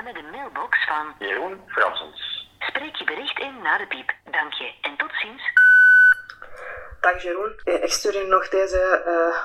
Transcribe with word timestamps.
opnemen 0.00 0.22
met 0.22 0.32
de 0.32 0.38
mailbox 0.38 0.86
van 0.86 1.14
Jeroen 1.18 1.62
Fransens. 1.66 2.48
Spreek 2.58 2.96
je 2.96 3.04
bericht 3.04 3.38
in 3.38 3.62
na 3.62 3.78
de 3.78 3.86
piep. 3.86 4.14
Dank 4.30 4.52
je 4.52 4.74
en 4.80 4.96
tot 4.96 5.10
ziens. 5.12 5.42
Dag 7.00 7.22
Jeroen, 7.22 7.60
Eh, 7.64 7.82
ik 7.82 7.92
stuur 7.92 8.12
je 8.18 8.24
nog 8.24 8.48
deze 8.48 8.80
eh 9.04 9.36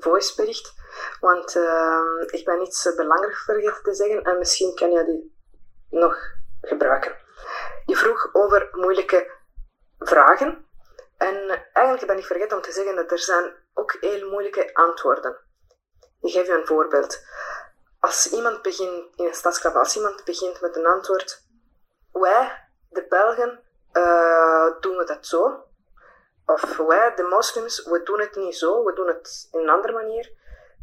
voicebericht, 0.00 0.74
want 1.20 1.56
eh, 1.56 2.38
ik 2.38 2.44
ben 2.44 2.62
iets 2.62 2.94
belangrijk 2.96 3.36
vergeten 3.36 3.82
te 3.82 3.94
zeggen 3.94 4.22
en 4.22 4.38
misschien 4.38 4.74
kan 4.74 4.90
je 4.90 5.04
die 5.04 5.36
nog 5.90 6.16
gebruiken. 6.60 7.16
Je 7.86 7.96
vroeg 7.96 8.28
over 8.32 8.68
moeilijke 8.72 9.30
vragen 9.98 10.66
en 11.18 11.66
eigenlijk 11.72 12.06
ben 12.06 12.18
ik 12.18 12.26
vergeten 12.26 12.56
om 12.56 12.62
te 12.62 12.72
zeggen 12.72 12.96
dat 12.96 13.10
er 13.10 13.18
zijn 13.18 13.54
ook 13.74 13.96
heel 14.00 14.30
moeilijke 14.30 14.74
antwoorden. 14.74 15.36
Ik 16.20 16.32
geef 16.32 16.46
je 16.46 16.52
een 16.52 16.66
voorbeeld. 16.66 17.22
Als 18.04 18.32
iemand 18.32 18.62
begint 18.62 19.16
in 19.16 19.24
een 19.26 19.74
als 19.74 19.96
iemand 19.96 20.24
begint 20.24 20.60
met 20.60 20.76
een 20.76 20.86
antwoord, 20.86 21.42
wij, 22.12 22.68
de 22.88 23.06
Belgen, 23.08 23.62
eh, 23.92 24.80
doen 24.80 24.96
we 24.96 25.04
dat 25.04 25.26
zo, 25.26 25.64
of 26.46 26.76
wij, 26.76 27.14
de 27.14 27.22
moslims, 27.22 27.84
we 27.84 28.02
doen 28.02 28.20
het 28.20 28.36
niet 28.36 28.56
zo, 28.56 28.84
we 28.84 28.92
doen 28.92 29.06
het 29.06 29.48
in 29.52 29.60
een 29.60 29.68
andere 29.68 29.92
manier. 29.92 30.30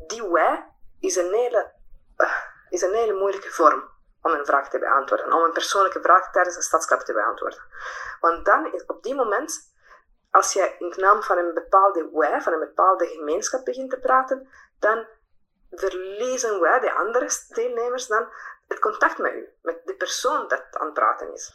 Die 0.08 0.28
wij 0.28 0.74
is 1.00 1.16
een 1.16 1.34
hele, 1.34 1.74
eh, 2.16 2.38
is 2.70 2.82
een 2.82 2.94
hele 2.94 3.14
moeilijke 3.14 3.52
vorm 3.52 3.90
om 4.22 4.32
een 4.32 4.46
vraag 4.46 4.70
te 4.70 4.80
beantwoorden, 4.80 5.34
om 5.34 5.44
een 5.44 5.52
persoonlijke 5.52 6.02
vraag 6.02 6.32
tijdens 6.32 6.56
een 6.56 6.62
stadsklap 6.62 7.00
te 7.00 7.14
beantwoorden. 7.14 7.64
Want 8.20 8.46
dan, 8.46 8.84
op 8.88 9.04
die 9.04 9.16
moment, 9.16 9.74
als 10.32 10.54
je 10.54 10.76
in 10.80 10.90
de 10.90 11.02
naam 11.02 11.24
van 11.24 11.38
een 11.38 11.54
bepaalde 11.54 12.10
wij, 12.14 12.42
van 12.42 12.54
een 12.54 12.60
bepaalde 12.60 13.08
gemeenschap 13.08 13.66
begint 13.66 13.90
te 13.90 14.00
praten, 14.00 14.50
dan 14.80 15.08
verliezen 15.72 16.60
wij, 16.60 16.80
de 16.80 16.94
andere 16.94 17.30
deelnemers, 17.48 18.08
dan 18.08 18.28
het 18.68 18.80
contact 18.80 19.18
met 19.18 19.34
u, 19.34 19.50
met 19.62 19.82
de 19.86 19.96
persoon 19.96 20.48
dat 20.48 20.64
aan 20.72 20.86
het 20.86 20.94
praten 20.94 21.34
is. 21.34 21.54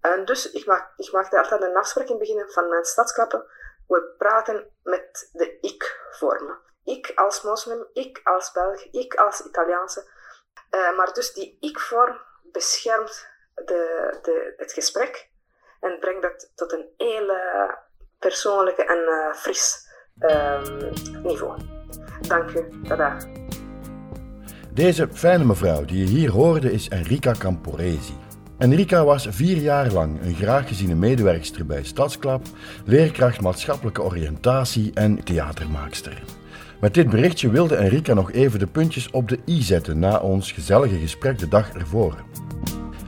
En 0.00 0.24
dus 0.24 0.50
ik 0.50 0.66
maak, 0.66 0.92
ik 0.96 1.12
maakte 1.12 1.38
altijd 1.38 1.62
een 1.62 1.76
afspraak 1.76 2.06
in 2.06 2.10
het 2.10 2.20
begin 2.20 2.50
van 2.50 2.68
mijn 2.68 2.84
stadsklappen. 2.84 3.44
We 3.86 4.14
praten 4.18 4.70
met 4.82 5.30
de 5.32 5.58
ik-vormen. 5.60 6.58
Ik 6.84 7.12
als 7.14 7.42
moslim, 7.42 7.86
ik 7.92 8.20
als 8.24 8.52
Belg, 8.52 8.82
ik 8.82 9.14
als 9.14 9.40
Italiaanse. 9.40 10.04
Eh, 10.70 10.96
maar 10.96 11.12
dus 11.12 11.32
die 11.32 11.56
ik-vorm 11.60 12.20
beschermt 12.42 13.28
de, 13.54 14.18
de, 14.22 14.54
het 14.56 14.72
gesprek 14.72 15.30
en 15.80 15.98
brengt 15.98 16.22
dat 16.22 16.50
tot 16.54 16.72
een 16.72 16.92
hele 16.96 17.78
persoonlijke 18.18 18.84
en 18.84 19.06
eh, 19.06 19.34
fris 19.34 19.88
ehm, 20.18 20.92
niveau. 21.22 21.58
Dank 22.28 22.50
u. 22.50 22.82
Tada. 22.88 23.42
Deze 24.74 25.08
fijne 25.12 25.44
mevrouw 25.44 25.84
die 25.84 25.98
je 25.98 26.06
hier 26.06 26.30
hoorde 26.30 26.72
is 26.72 26.88
Enrica 26.88 27.32
Camporesi. 27.38 28.12
Enrica 28.58 29.04
was 29.04 29.26
vier 29.30 29.56
jaar 29.56 29.92
lang 29.92 30.22
een 30.22 30.34
graag 30.34 30.68
geziene 30.68 30.94
medewerkster 30.94 31.66
bij 31.66 31.84
Stadsklap, 31.84 32.46
leerkracht 32.84 33.40
maatschappelijke 33.40 34.02
oriëntatie 34.02 34.90
en 34.94 35.24
theatermaakster. 35.24 36.22
Met 36.80 36.94
dit 36.94 37.10
berichtje 37.10 37.50
wilde 37.50 37.76
Enrica 37.76 38.14
nog 38.14 38.32
even 38.32 38.58
de 38.58 38.66
puntjes 38.66 39.10
op 39.10 39.28
de 39.28 39.38
i 39.46 39.62
zetten 39.62 39.98
na 39.98 40.18
ons 40.18 40.52
gezellige 40.52 40.98
gesprek 40.98 41.38
de 41.38 41.48
dag 41.48 41.72
ervoor. 41.72 42.24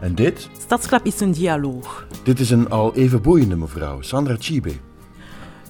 En 0.00 0.14
dit? 0.14 0.48
Stadsklap 0.58 1.04
is 1.04 1.20
een 1.20 1.32
dialoog. 1.32 2.06
Dit 2.24 2.40
is 2.40 2.50
een 2.50 2.70
al 2.70 2.94
even 2.94 3.22
boeiende 3.22 3.56
mevrouw, 3.56 4.00
Sandra 4.00 4.36
Chibe. 4.38 4.72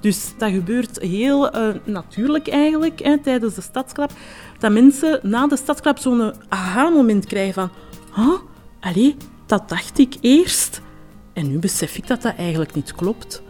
Dus 0.00 0.34
dat 0.38 0.50
gebeurt 0.50 0.98
heel 1.00 1.50
eh, 1.50 1.68
natuurlijk 1.84 2.48
eigenlijk 2.48 3.00
hè, 3.02 3.18
tijdens 3.18 3.54
de 3.54 3.60
stadsklap. 3.60 4.10
Dat 4.58 4.72
mensen 4.72 5.20
na 5.22 5.46
de 5.46 5.56
stadsklap 5.56 5.98
zo'n 5.98 6.32
aha-moment 6.48 7.26
krijgen 7.26 7.54
van... 7.54 7.70
Huh? 8.14 8.38
Allee, 8.80 9.16
dat 9.46 9.68
dacht 9.68 9.98
ik 9.98 10.14
eerst. 10.20 10.80
En 11.32 11.50
nu 11.50 11.58
besef 11.58 11.96
ik 11.96 12.06
dat 12.06 12.22
dat 12.22 12.34
eigenlijk 12.36 12.74
niet 12.74 12.94
klopt. 12.94 13.42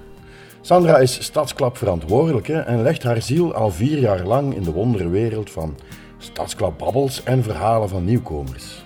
Sandra 0.60 0.98
is 0.98 1.24
Stadsklap 1.24 1.76
verantwoordelijke 1.76 2.58
en 2.58 2.82
legt 2.82 3.02
haar 3.02 3.22
ziel 3.22 3.54
al 3.54 3.70
vier 3.70 3.98
jaar 3.98 4.24
lang 4.24 4.54
in 4.54 4.62
de 4.62 4.72
wonderenwereld 4.72 5.50
van 5.50 5.76
Stadsklap-babbels 6.18 7.22
en 7.22 7.42
verhalen 7.42 7.88
van 7.88 8.04
nieuwkomers. 8.04 8.84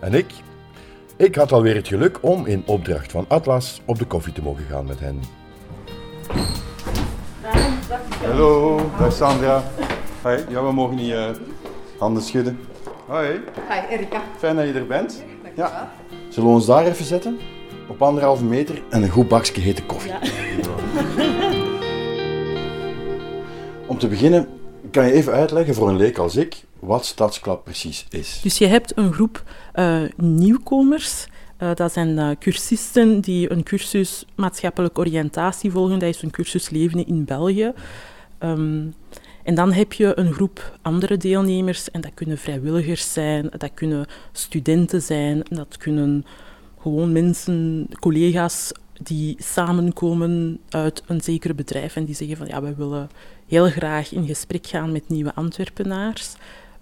En 0.00 0.14
ik? 0.14 0.26
Ik 1.16 1.34
had 1.34 1.52
alweer 1.52 1.74
het 1.74 1.88
geluk 1.88 2.18
om 2.20 2.46
in 2.46 2.62
opdracht 2.66 3.10
van 3.10 3.24
Atlas 3.28 3.80
op 3.84 3.98
de 3.98 4.04
koffie 4.04 4.32
te 4.32 4.42
mogen 4.42 4.64
gaan 4.64 4.86
met 4.86 5.00
hen. 5.00 5.20
Hallo, 8.26 8.80
dag 8.98 9.12
Sandra. 9.12 9.62
Hoi, 10.22 10.44
ja, 10.48 10.64
we 10.64 10.72
mogen 10.72 10.96
niet 10.96 11.12
eh, 11.12 11.30
handen 11.98 12.22
schudden. 12.22 12.58
Hoi, 13.06 13.40
Hi, 13.68 13.94
Erika. 13.94 14.22
fijn 14.38 14.56
dat 14.56 14.66
je 14.66 14.72
er 14.72 14.86
bent. 14.86 15.22
Ja. 15.56 15.92
Zullen 16.28 16.48
we 16.48 16.54
ons 16.54 16.66
daar 16.66 16.86
even 16.86 17.04
zetten? 17.04 17.38
Op 17.88 18.02
anderhalve 18.02 18.44
meter 18.44 18.82
en 18.90 19.02
een 19.02 19.08
goed 19.08 19.28
bakje 19.28 19.60
hete 19.60 19.82
koffie. 19.84 20.12
Om 23.86 23.98
te 23.98 24.08
beginnen, 24.08 24.48
kan 24.90 25.06
je 25.06 25.12
even 25.12 25.32
uitleggen 25.32 25.74
voor 25.74 25.88
een 25.88 25.96
leek 25.96 26.18
als 26.18 26.36
ik 26.36 26.64
wat 26.78 27.04
Stadsklap 27.06 27.64
precies 27.64 28.06
is? 28.10 28.40
Dus 28.42 28.58
je 28.58 28.66
hebt 28.66 28.96
een 28.96 29.12
groep 29.12 29.42
eh, 29.72 30.02
nieuwkomers. 30.16 31.26
Eh, 31.56 31.74
dat 31.74 31.92
zijn 31.92 32.18
eh, 32.18 32.30
cursisten 32.38 33.20
die 33.20 33.50
een 33.50 33.62
cursus 33.62 34.24
maatschappelijke 34.34 35.00
oriëntatie 35.00 35.70
volgen. 35.70 35.98
Dat 35.98 36.08
is 36.08 36.22
een 36.22 36.30
cursus 36.30 36.70
Leven 36.70 37.06
in 37.06 37.24
België. 37.24 37.72
Ehm, 38.38 38.86
en 39.42 39.54
dan 39.54 39.72
heb 39.72 39.92
je 39.92 40.18
een 40.18 40.32
groep 40.32 40.78
andere 40.82 41.16
deelnemers. 41.16 41.90
En 41.90 42.00
dat 42.00 42.14
kunnen 42.14 42.38
vrijwilligers 42.38 43.12
zijn, 43.12 43.50
dat 43.58 43.70
kunnen 43.74 44.06
studenten 44.32 45.02
zijn, 45.02 45.42
dat 45.48 45.76
kunnen 45.76 46.24
gewoon 46.80 47.12
mensen, 47.12 47.88
collega's 48.00 48.72
die 49.02 49.36
samenkomen 49.38 50.58
uit 50.68 51.02
een 51.06 51.20
zeker 51.20 51.54
bedrijf 51.54 51.96
en 51.96 52.04
die 52.04 52.14
zeggen 52.14 52.36
van 52.36 52.46
ja, 52.46 52.62
wij 52.62 52.74
willen 52.76 53.08
heel 53.46 53.70
graag 53.70 54.12
in 54.12 54.26
gesprek 54.26 54.66
gaan 54.66 54.92
met 54.92 55.08
nieuwe 55.08 55.34
Antwerpenaars. 55.34 56.34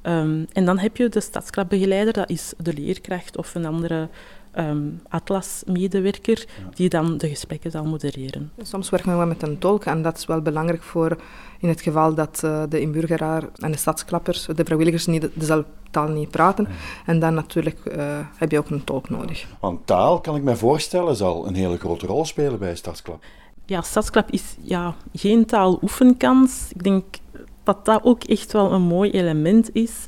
Ehm, 0.02 0.44
en 0.52 0.64
dan 0.64 0.78
heb 0.78 0.96
je 0.96 1.08
de 1.08 1.20
stadsklapbegeleider, 1.20 2.12
dat 2.12 2.30
is 2.30 2.52
de 2.58 2.72
leerkracht 2.72 3.36
of 3.36 3.54
een 3.54 3.66
andere 3.66 4.08
ehm, 4.52 4.78
Atlas-medewerker, 5.08 6.44
die 6.74 6.88
dan 6.88 7.18
de 7.18 7.28
gesprekken 7.28 7.70
zal 7.70 7.84
modereren. 7.84 8.50
Soms 8.62 8.90
werken 8.90 9.18
we 9.18 9.24
met 9.24 9.42
een 9.42 9.58
tolk 9.58 9.84
en 9.84 10.02
dat 10.02 10.16
is 10.18 10.26
wel 10.26 10.40
belangrijk 10.40 10.82
voor 10.82 11.16
in 11.60 11.68
het 11.68 11.80
geval 11.80 12.14
dat 12.14 12.40
eh, 12.44 12.62
de 12.68 12.80
inburgeraar 12.80 13.48
en 13.56 13.70
de 13.72 13.78
stadsklappers, 13.78 14.46
de 14.54 14.64
vrijwilligers, 14.64 15.06
niet 15.06 15.20
de- 15.20 15.30
dezelfde 15.34 15.66
taal 15.90 16.08
niet 16.08 16.30
praten. 16.30 16.68
En 17.06 17.18
dan 17.20 17.34
natuurlijk 17.34 17.78
eh, 17.86 18.18
heb 18.36 18.50
je 18.50 18.58
ook 18.58 18.70
een 18.70 18.84
tolk 18.84 19.10
nodig. 19.10 19.46
Want 19.60 19.86
taal, 19.86 20.20
kan 20.20 20.36
ik 20.36 20.42
me 20.42 20.56
voorstellen, 20.56 21.16
zal 21.16 21.46
een 21.46 21.54
hele 21.54 21.78
grote 21.78 22.06
rol 22.06 22.24
spelen 22.24 22.58
bij 22.58 22.76
Stadsklap. 22.76 23.24
Ja, 23.66 23.82
stadsklap 23.82 24.30
is 24.30 24.56
ja, 24.60 24.94
geen 25.14 25.46
taaloefenkans. 25.46 26.68
Ik 26.74 26.82
denk 26.82 27.04
dat 27.62 27.84
dat 27.84 28.04
ook 28.04 28.24
echt 28.24 28.52
wel 28.52 28.72
een 28.72 28.82
mooi 28.82 29.10
element 29.10 29.70
is. 29.74 30.04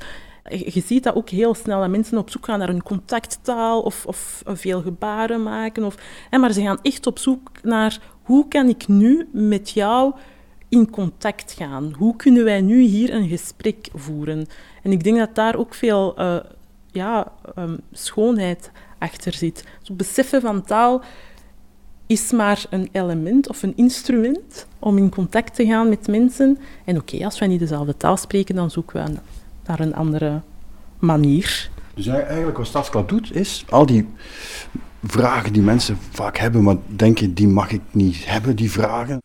Je 0.49 0.83
ziet 0.87 1.03
dat 1.03 1.15
ook 1.15 1.29
heel 1.29 1.55
snel, 1.55 1.81
dat 1.81 1.91
mensen 1.91 2.19
op 2.19 2.31
zoek 2.31 2.45
gaan 2.45 2.59
naar 2.59 2.69
een 2.69 2.83
contacttaal 2.83 3.81
of, 3.81 4.07
of 4.07 4.43
veel 4.47 4.83
gebaren 4.83 5.43
maken. 5.43 5.85
Of, 5.85 5.97
hè, 6.31 6.39
maar 6.39 6.53
ze 6.53 6.63
gaan 6.63 6.79
echt 6.83 7.07
op 7.07 7.19
zoek 7.19 7.51
naar 7.63 8.01
hoe 8.23 8.49
kan 8.49 8.69
ik 8.69 8.89
nu 8.89 9.29
met 9.33 9.71
jou 9.71 10.15
in 10.69 10.91
contact 10.91 11.53
gaan? 11.53 11.95
Hoe 11.99 12.17
kunnen 12.17 12.45
wij 12.45 12.61
nu 12.61 12.81
hier 12.81 13.15
een 13.15 13.29
gesprek 13.29 13.89
voeren? 13.95 14.47
En 14.83 14.93
ik 14.93 15.05
denk 15.05 15.19
dat 15.19 15.35
daar 15.35 15.57
ook 15.57 15.75
veel 15.75 16.17
eh, 16.17 16.37
ja, 16.91 17.33
ehm, 17.55 17.77
schoonheid 17.93 18.71
achter 18.99 19.33
zit. 19.33 19.65
Het 19.83 19.97
beseffen 19.97 20.41
van 20.41 20.63
taal 20.63 21.03
is 22.07 22.33
maar 22.33 22.67
een 22.71 22.89
element 22.93 23.49
of 23.49 23.63
een 23.63 23.77
instrument 23.77 24.67
om 24.79 24.99
in 24.99 25.11
contact 25.11 25.55
te 25.55 25.67
gaan 25.67 25.89
met 25.89 26.07
mensen. 26.07 26.59
En 26.85 26.97
oké, 26.97 27.25
als 27.25 27.39
wij 27.39 27.49
niet 27.49 27.59
dezelfde 27.59 27.97
taal 27.97 28.17
spreken, 28.17 28.55
dan 28.55 28.71
zoeken 28.71 29.05
we 29.05 29.21
naar 29.67 29.81
een 29.81 29.95
andere 29.95 30.41
manier. 30.99 31.71
Dus 31.95 32.07
eigenlijk 32.07 32.57
wat 32.57 32.67
Stadsklap 32.67 33.09
doet, 33.09 33.35
is 33.35 33.65
al 33.69 33.87
die 33.87 34.09
vragen 35.03 35.53
die 35.53 35.63
mensen 35.63 35.99
vaak 36.11 36.37
hebben, 36.37 36.63
maar 36.63 36.77
denken 36.87 37.35
die 37.35 37.49
mag 37.49 37.71
ik 37.71 37.81
niet 37.91 38.27
hebben, 38.27 38.57
die 38.57 38.71
vragen, 38.71 39.23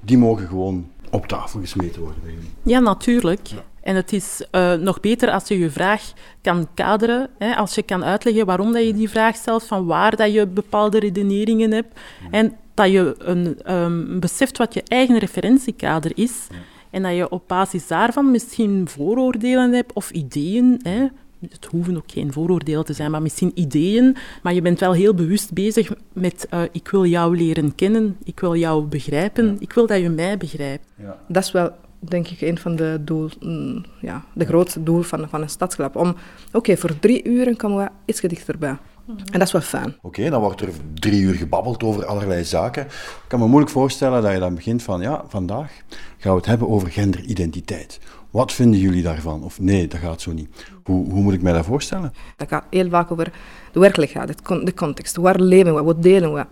die 0.00 0.18
mogen 0.18 0.48
gewoon 0.48 0.86
op 1.10 1.26
tafel 1.26 1.60
gesmeten 1.60 2.02
worden 2.02 2.22
bij 2.22 2.32
jullie. 2.32 2.50
Ja, 2.62 2.78
natuurlijk. 2.78 3.48
En 3.80 3.96
het 3.96 4.12
is 4.12 4.46
eh, 4.50 4.72
nog 4.74 5.00
beter 5.00 5.30
als 5.30 5.48
je 5.48 5.58
je 5.58 5.70
vraag 5.70 6.12
kan 6.42 6.68
kaderen, 6.74 7.28
hè, 7.38 7.54
als 7.54 7.74
je 7.74 7.82
kan 7.82 8.04
uitleggen 8.04 8.46
waarom 8.46 8.72
dat 8.72 8.86
je 8.86 8.92
die 8.92 9.10
vraag 9.10 9.36
stelt, 9.36 9.64
van 9.64 9.86
waar 9.86 10.16
dat 10.16 10.32
je 10.32 10.46
bepaalde 10.46 10.98
redeneringen 10.98 11.72
hebt, 11.72 12.00
en 12.30 12.56
dat 12.74 12.90
je 12.90 13.14
een, 13.18 13.62
ehm, 13.62 14.18
beseft 14.18 14.58
wat 14.58 14.74
je 14.74 14.82
eigen 14.86 15.18
referentiekader 15.18 16.12
is, 16.14 16.46
en 16.92 17.02
dat 17.02 17.16
je 17.16 17.30
op 17.30 17.42
basis 17.46 17.86
daarvan 17.86 18.30
misschien 18.30 18.88
vooroordelen 18.88 19.72
hebt 19.72 19.92
of 19.92 20.10
ideeën. 20.10 20.80
Hè. 20.82 21.06
Het 21.50 21.64
hoeven 21.70 21.96
ook 21.96 22.10
geen 22.12 22.32
vooroordelen 22.32 22.84
te 22.84 22.92
zijn, 22.92 23.10
maar 23.10 23.22
misschien 23.22 23.52
ideeën. 23.54 24.16
Maar 24.42 24.54
je 24.54 24.62
bent 24.62 24.80
wel 24.80 24.92
heel 24.92 25.14
bewust 25.14 25.52
bezig 25.52 25.92
met 26.12 26.46
eh, 26.50 26.62
ik 26.72 26.88
wil 26.88 27.06
jou 27.06 27.36
leren 27.36 27.74
kennen, 27.74 28.16
ik 28.24 28.40
wil 28.40 28.56
jou 28.56 28.84
begrijpen, 28.84 29.56
ik 29.60 29.72
wil 29.72 29.86
dat 29.86 30.00
je 30.00 30.08
mij 30.08 30.36
begrijpt. 30.36 30.86
Dat 31.28 31.44
is 31.44 31.52
wel 31.52 31.70
denk 31.98 32.28
ik 32.28 32.40
een 32.40 32.58
van 32.58 32.76
de 32.76 32.98
doel, 33.00 33.28
mm, 33.40 33.84
ja, 34.00 34.24
de 34.34 34.44
grootste 34.44 34.82
doel 34.82 35.02
van, 35.02 35.28
van 35.28 35.42
een 35.42 35.48
stadsclub. 35.48 35.96
Om, 35.96 36.14
oké, 36.52 36.76
voor 36.76 36.98
drie 36.98 37.24
uren 37.24 37.56
komen 37.56 37.84
we 37.84 37.90
iets 38.04 38.20
dichterbij. 38.20 38.76
En 39.06 39.38
dat 39.38 39.42
is 39.42 39.52
wel 39.52 39.60
fijn. 39.60 39.96
Oké, 40.02 40.30
dan 40.30 40.40
wordt 40.40 40.60
er 40.60 40.68
drie 40.94 41.20
uur 41.20 41.34
gebabbeld 41.34 41.82
over 41.82 42.06
allerlei 42.06 42.44
zaken. 42.44 42.84
Ik 42.86 43.24
kan 43.26 43.38
me 43.38 43.46
moeilijk 43.46 43.72
voorstellen 43.72 44.22
dat 44.22 44.32
je 44.32 44.38
dan 44.38 44.54
begint 44.54 44.82
van, 44.82 45.00
ja, 45.00 45.24
vandaag 45.28 45.72
gaan 46.18 46.32
we 46.32 46.38
het 46.38 46.46
hebben 46.46 46.68
over 46.68 46.88
genderidentiteit. 46.88 48.00
Wat 48.32 48.52
vinden 48.52 48.80
jullie 48.80 49.02
daarvan? 49.02 49.42
Of 49.42 49.60
nee, 49.60 49.88
dat 49.88 50.00
gaat 50.00 50.20
zo 50.20 50.32
niet. 50.32 50.48
Hoe, 50.84 51.10
hoe 51.10 51.22
moet 51.22 51.32
ik 51.32 51.42
mij 51.42 51.52
dat 51.52 51.64
voorstellen? 51.64 52.12
Dat 52.36 52.48
gaat 52.48 52.64
heel 52.70 52.88
vaak 52.88 53.10
over 53.10 53.32
de 53.72 53.80
werkelijkheid, 53.80 54.46
de 54.64 54.74
context. 54.74 55.16
Waar 55.16 55.40
leven 55.40 55.74
we? 55.74 55.82
Wat 55.82 56.02
delen 56.02 56.34
we? 56.34 56.46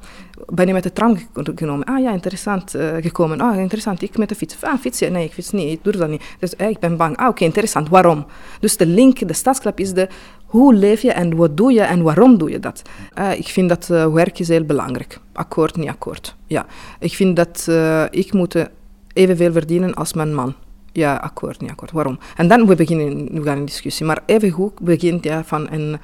Ben 0.47 0.67
je 0.67 0.73
met 0.73 0.83
de 0.83 0.93
tram 0.93 1.17
genomen? 1.55 1.87
Ah 1.87 2.01
ja, 2.01 2.13
interessant 2.13 2.75
uh, 2.77 2.95
gekomen. 3.01 3.41
Ah, 3.41 3.59
interessant. 3.59 4.03
Ik 4.03 4.19
met 4.19 4.29
de 4.29 4.35
fiets. 4.35 4.57
Ah, 4.61 4.79
fiets 4.79 5.01
Nee, 5.01 5.25
ik 5.25 5.33
fiets 5.33 5.51
niet. 5.51 5.73
Ik 5.73 5.85
doe 5.85 5.97
dat 5.97 6.09
niet. 6.09 6.23
Dus 6.39 6.57
eh, 6.57 6.69
ik 6.69 6.79
ben 6.79 6.97
bang. 6.97 7.17
Ah, 7.17 7.29
oké, 7.29 7.45
interessant. 7.45 7.89
Waarom? 7.89 8.27
Dus 8.61 8.77
de 8.77 8.87
link, 8.87 9.29
de 9.29 9.35
stadsklap 9.35 9.79
is 9.79 9.93
de 9.93 10.09
hoe 10.51 10.75
leef 10.75 11.03
je 11.03 11.13
en 11.13 11.37
wat 11.37 11.57
doe 11.57 11.73
je 11.73 11.81
en 11.81 12.03
waarom 12.03 12.39
doe 12.39 12.51
je 12.51 12.59
dat? 12.59 12.83
Uh, 13.19 13.39
ik 13.39 13.47
vind 13.49 13.69
dat 13.69 13.87
werk 14.13 14.39
is 14.39 14.49
heel 14.49 14.65
belangrijk. 14.65 15.21
Akkoord, 15.33 15.77
niet 15.77 15.89
akkoord. 15.89 16.37
Ja. 16.47 16.67
Ik 16.99 17.15
vind 17.15 17.37
dat 17.37 17.69
ik 18.11 18.33
moet 18.33 18.69
evenveel 19.13 19.53
verdienen 19.53 19.95
als 19.95 20.13
mijn 20.13 20.35
man 20.35 20.55
ja, 20.93 21.15
akkoord, 21.15 21.61
niet 21.61 21.71
akkoord. 21.71 21.91
Waarom? 21.91 22.19
En 22.37 22.49
dan 22.49 22.67
we 22.67 22.75
beginnen 22.75 23.33
we 23.33 23.43
gaan 23.43 23.57
in 23.57 23.65
discussie. 23.65 24.07
Maar 24.07 24.23
even 24.27 24.51
goed 24.51 24.81
begint 24.81 25.25
ja, 25.25 25.45
van 25.45 25.71
een... 25.71 25.99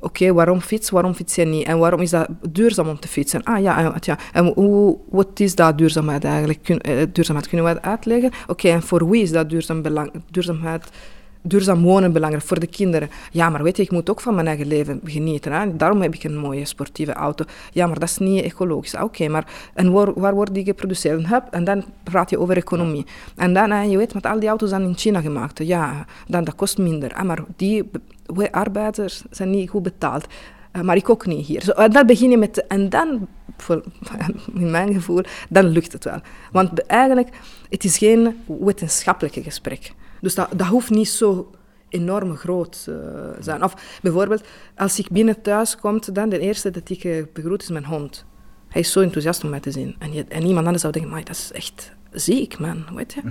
Oké, 0.00 0.32
waarom 0.32 0.60
fiets? 0.60 0.90
Waarom 0.90 1.14
fiets 1.14 1.34
je 1.34 1.44
niet? 1.44 1.66
En 1.66 1.78
waarom 1.78 2.00
is 2.00 2.10
dat 2.10 2.28
duurzaam 2.50 2.88
om 2.88 3.00
te 3.00 3.08
fietsen? 3.08 3.42
Ah 3.42 3.62
ja, 3.62 3.94
ja. 4.00 4.18
En 4.32 4.52
hoe, 4.54 4.98
wat 5.10 5.40
is 5.40 5.54
dat 5.54 5.78
duurzaamheid 5.78 6.24
eigenlijk? 6.24 6.62
Kun, 6.62 6.80
eh, 6.80 7.06
duurzaamheid, 7.12 7.48
kunnen 7.48 7.66
we 7.66 7.74
dat 7.74 7.82
uitleggen? 7.82 8.30
Oké, 8.46 8.68
en 8.68 8.82
voor 8.82 9.10
wie 9.10 9.22
is 9.22 9.30
dat 9.30 9.50
duurzaam 9.50 9.82
belang, 9.82 10.12
duurzaamheid 10.30 10.90
duurzaam 11.42 11.82
wonen 11.82 12.12
belangrijk 12.12 12.44
voor 12.44 12.60
de 12.60 12.66
kinderen. 12.66 13.10
Ja, 13.30 13.50
maar 13.50 13.62
weet 13.62 13.76
je, 13.76 13.82
ik 13.82 13.90
moet 13.90 14.10
ook 14.10 14.20
van 14.20 14.34
mijn 14.34 14.46
eigen 14.46 14.66
leven 14.66 15.00
genieten. 15.04 15.52
Hè? 15.52 15.76
Daarom 15.76 16.02
heb 16.02 16.14
ik 16.14 16.24
een 16.24 16.36
mooie 16.36 16.64
sportieve 16.64 17.12
auto. 17.12 17.44
Ja, 17.72 17.86
maar 17.86 17.98
dat 17.98 18.08
is 18.08 18.18
niet 18.18 18.44
ecologisch. 18.44 18.94
Ah, 18.94 19.04
oké, 19.04 19.28
maar 19.28 19.70
en 19.74 19.92
waar, 19.92 20.12
waar 20.14 20.34
wordt 20.34 20.54
die 20.54 20.64
geproduceerd? 20.64 21.26
Hup, 21.26 21.44
en 21.50 21.64
dan 21.64 21.84
praat 22.02 22.30
je 22.30 22.38
over 22.38 22.56
economie. 22.56 23.06
En 23.36 23.54
dan, 23.54 23.90
je 23.90 23.96
weet, 23.96 24.14
met 24.14 24.26
al 24.26 24.40
die 24.40 24.48
auto's 24.48 24.68
zijn 24.68 24.82
in 24.82 24.96
China 24.96 25.20
gemaakt. 25.20 25.66
Ja, 25.66 26.06
dan 26.26 26.44
dat 26.44 26.54
kost 26.54 26.78
minder. 26.78 27.14
Ah, 27.14 27.22
maar 27.22 27.44
die 27.56 27.90
arbeiders 28.50 29.22
zijn 29.30 29.50
niet 29.50 29.70
goed 29.70 29.82
betaald. 29.82 30.26
Uh, 30.76 30.82
maar 30.82 30.96
ik 30.96 31.10
ook 31.10 31.26
niet 31.26 31.46
hier. 31.46 31.62
Zo, 31.62 31.88
dan 31.88 32.06
begin 32.06 32.30
je 32.30 32.36
met... 32.36 32.66
En 32.66 32.88
dan, 32.88 33.28
in 34.54 34.70
mijn 34.70 34.92
gevoel, 34.92 35.22
dan 35.48 35.66
lukt 35.66 35.92
het 35.92 36.04
wel. 36.04 36.20
Want 36.52 36.86
eigenlijk, 36.86 37.28
het 37.68 37.84
is 37.84 37.98
geen 37.98 38.36
wetenschappelijke 38.46 39.42
gesprek. 39.42 39.92
Dus 40.22 40.34
dat, 40.34 40.48
dat 40.56 40.66
hoeft 40.66 40.90
niet 40.90 41.08
zo 41.08 41.50
enorm 41.88 42.36
groot 42.36 42.84
te 42.84 43.32
uh, 43.36 43.42
zijn. 43.42 43.64
Of 43.64 43.98
bijvoorbeeld, 44.02 44.44
als 44.76 44.98
ik 44.98 45.10
binnen 45.10 45.42
thuis 45.42 45.76
kom, 45.76 46.00
dan 46.12 46.28
de 46.28 46.38
eerste 46.38 46.70
dat 46.70 46.90
ik 46.90 47.04
uh, 47.04 47.24
begroet 47.32 47.62
is 47.62 47.68
mijn 47.68 47.84
hond. 47.84 48.24
Hij 48.68 48.80
is 48.80 48.92
zo 48.92 49.00
enthousiast 49.00 49.44
om 49.44 49.50
mij 49.50 49.60
te 49.60 49.70
zien. 49.70 49.96
En, 49.98 50.12
je, 50.12 50.24
en 50.28 50.42
iemand 50.42 50.64
anders 50.64 50.80
zou 50.80 50.92
denken, 50.92 51.10
maar 51.10 51.24
dat 51.24 51.36
is 51.36 51.52
echt 51.52 51.92
ziek, 52.10 52.58
man. 52.58 52.84
Weet 52.94 53.12
je? 53.12 53.20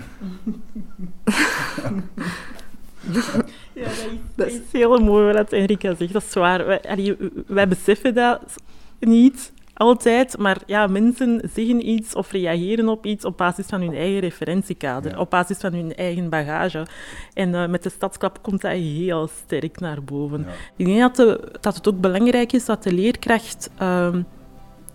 ja, 3.74 3.90
dat 4.36 4.48
is, 4.48 4.54
is 4.54 4.60
heel 4.72 5.00
mooi 5.00 5.34
wat 5.34 5.52
Enrica 5.52 5.96
zegt. 5.96 6.14
Dat 6.14 6.24
is 6.24 6.34
waar. 6.34 6.66
Wij, 6.66 7.18
wij 7.48 7.68
beseffen 7.68 8.14
dat 8.14 8.56
niet 9.00 9.52
altijd, 9.82 10.38
maar 10.38 10.58
ja, 10.66 10.88
mensen 10.88 11.42
zeggen 11.54 11.90
iets 11.90 12.16
of 12.16 12.32
reageren 12.32 12.90
op 12.90 13.06
iets 13.06 13.26
op 13.26 13.38
basis 13.38 13.66
van 13.66 13.82
hun 13.82 13.94
eigen 13.94 14.20
referentiekader, 14.20 15.20
op 15.20 15.30
basis 15.30 15.58
van 15.58 15.74
hun 15.74 15.96
eigen 15.96 16.30
bagage. 16.30 16.86
En 17.34 17.50
uh, 17.50 17.68
met 17.68 17.84
de 17.84 17.90
stadsklap 17.90 18.42
komt 18.42 18.62
dat 18.62 18.72
heel 18.72 19.28
sterk 19.44 19.80
naar 19.80 20.04
boven. 20.04 20.46
Ja. 20.48 20.54
Ik 20.76 20.86
denk 20.86 21.00
dat, 21.00 21.16
de, 21.16 21.52
dat, 21.62 21.76
het 21.76 21.88
ook 21.88 22.00
belangrijk 22.00 22.52
is 22.54 22.66
dat 22.66 22.84
de 22.84 22.94
leerkracht 22.94 23.70
uh, 23.82 24.16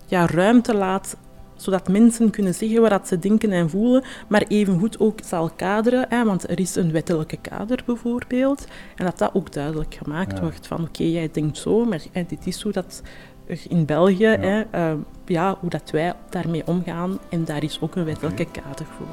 ja, 0.05 0.25
ruimte 0.25 0.75
laat 0.75 1.17
zodat 1.55 1.87
mensen 1.87 2.29
kunnen 2.29 2.53
zeggen 2.53 2.81
wat 2.81 3.07
ze 3.07 3.19
denken 3.19 3.51
en 3.51 3.69
voelen, 3.69 4.03
maar 4.27 4.45
evengoed 4.47 4.99
ook 4.99 5.19
zal 5.23 5.49
kaderen, 5.55 6.05
hè, 6.09 6.25
want 6.25 6.49
er 6.49 6.59
is 6.59 6.75
een 6.75 6.91
wettelijke 6.91 7.37
kader 7.41 7.83
bijvoorbeeld, 7.85 8.67
en 8.95 9.05
dat 9.05 9.17
dat 9.17 9.33
ook 9.33 9.53
duidelijk 9.53 9.95
gemaakt 10.03 10.39
wordt 10.39 10.67
van 10.67 10.83
oké, 10.83 11.03
jij 11.03 11.29
denkt 11.31 11.57
zo, 11.57 11.85
maar 11.85 12.01
dit 12.27 12.47
is 12.47 12.61
hoe 12.61 12.71
dat 12.71 13.01
in 13.67 13.85
België, 13.85 14.27
ja. 14.27 14.37
Hè, 14.39 14.63
uh, 14.91 14.99
ja, 15.25 15.57
hoe 15.59 15.69
dat 15.69 15.91
wij 15.91 16.13
daarmee 16.29 16.67
omgaan. 16.67 17.19
En 17.29 17.45
daar 17.45 17.63
is 17.63 17.77
ook 17.81 17.95
een 17.95 18.05
wettelijke 18.05 18.45
kader 18.45 18.85
voor. 18.97 19.07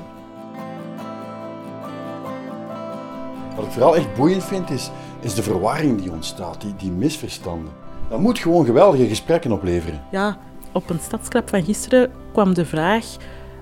Wat 3.56 3.64
ik 3.64 3.70
vooral 3.70 3.96
echt 3.96 4.14
boeiend 4.14 4.44
vind, 4.44 4.70
is, 4.70 4.90
is 5.20 5.34
de 5.34 5.42
verwarring 5.42 6.00
die 6.02 6.12
ontstaat, 6.12 6.60
die, 6.60 6.74
die 6.76 6.90
misverstanden. 6.90 7.72
Dat 8.08 8.20
moet 8.20 8.38
gewoon 8.38 8.64
geweldige 8.64 9.08
gesprekken 9.08 9.52
opleveren. 9.52 10.02
Ja, 10.10 10.38
op 10.72 10.90
een 10.90 11.00
stadsklap 11.00 11.48
van 11.48 11.64
gisteren 11.64 12.10
kwam 12.32 12.54
de 12.54 12.64
vraag, 12.64 13.04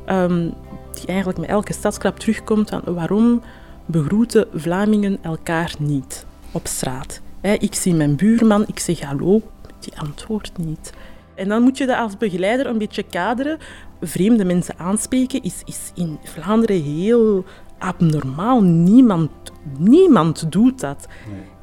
um, 0.07 0.55
die 0.95 1.07
eigenlijk 1.07 1.39
met 1.39 1.49
elke 1.49 1.73
stadsklap 1.73 2.19
terugkomt, 2.19 2.71
van 2.71 2.95
waarom 2.95 3.43
begroeten 3.87 4.47
Vlamingen 4.55 5.19
elkaar 5.23 5.75
niet 5.79 6.27
op 6.53 6.67
straat? 6.67 7.21
ik 7.59 7.75
zie 7.75 7.95
mijn 7.95 8.17
buurman, 8.17 8.65
ik 8.67 8.79
zeg 8.79 9.01
hallo, 9.01 9.43
die 9.83 9.99
antwoordt 9.99 10.59
niet. 10.59 10.93
En 11.35 11.49
dan 11.49 11.63
moet 11.63 11.79
je 11.79 11.87
dat 11.87 11.97
als 11.97 12.17
begeleider 12.17 12.67
een 12.67 12.79
beetje 12.79 13.03
kaderen. 13.03 13.59
Vreemde 14.01 14.45
mensen 14.45 14.79
aanspreken 14.79 15.43
is, 15.43 15.63
is 15.65 15.93
in 15.95 16.19
Vlaanderen 16.23 16.83
heel 16.83 17.45
abnormaal. 17.79 18.63
Niemand, 18.63 19.31
niemand 19.79 20.53
doet 20.53 20.81
dat. 20.81 21.07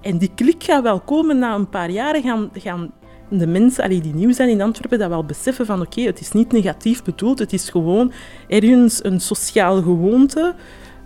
En 0.02 0.18
die 0.18 0.32
klik 0.36 0.64
gaat 0.64 0.84
wel 0.84 1.00
komen 1.00 1.40
na 1.40 1.56
een 1.56 1.70
paar 1.70 1.90
jaren. 1.90 2.22
Gaan, 2.22 2.50
gaan 2.54 2.92
de 3.30 3.48
mensen 3.48 3.84
allee, 3.84 4.02
die 4.02 4.14
nieuw 4.14 4.32
zijn 4.32 4.50
in 4.50 4.62
Antwerpen 4.62 5.00
dat 5.00 5.10
wel 5.10 5.26
beseffen 5.26 5.66
van 5.66 5.82
oké, 5.82 6.02
het 6.02 6.20
is 6.20 6.32
niet 6.32 6.52
negatief 6.52 7.04
bedoeld. 7.04 7.40
Het 7.40 7.54
is 7.54 7.70
gewoon 7.70 8.12
ergens 8.48 9.04
een 9.04 9.20
sociaal 9.20 9.82
gewoonte. 9.82 10.56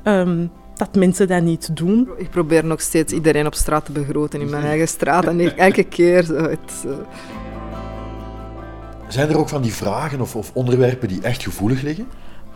Um, 0.04 0.52
dat 0.76 0.96
mensen 0.96 1.28
dat 1.28 1.42
niet 1.42 1.76
doen. 1.76 2.10
Ik 2.18 2.30
probeer 2.30 2.66
nog 2.66 2.82
steeds 2.82 3.14
iedereen 3.14 3.46
op 3.46 3.54
straat 3.54 3.86
te 3.86 3.92
begroten 3.92 4.42
in 4.42 4.50
mijn 4.50 4.64
eigen 4.64 4.88
straat. 4.88 5.26
En 5.26 5.58
elke 5.58 5.84
keer 5.84 6.24
zo. 6.24 6.36
Het, 6.36 6.84
uh... 6.86 6.92
Zijn 9.08 9.30
er 9.30 9.38
ook 9.38 9.50
van 9.50 9.62
die 9.62 9.74
vragen 9.74 10.22
of, 10.22 10.36
of, 10.36 10.52
onderwerpen 10.54 11.08
die 11.08 11.22
echt 11.22 11.44
gevoelig 11.44 11.82
liggen? 11.82 12.08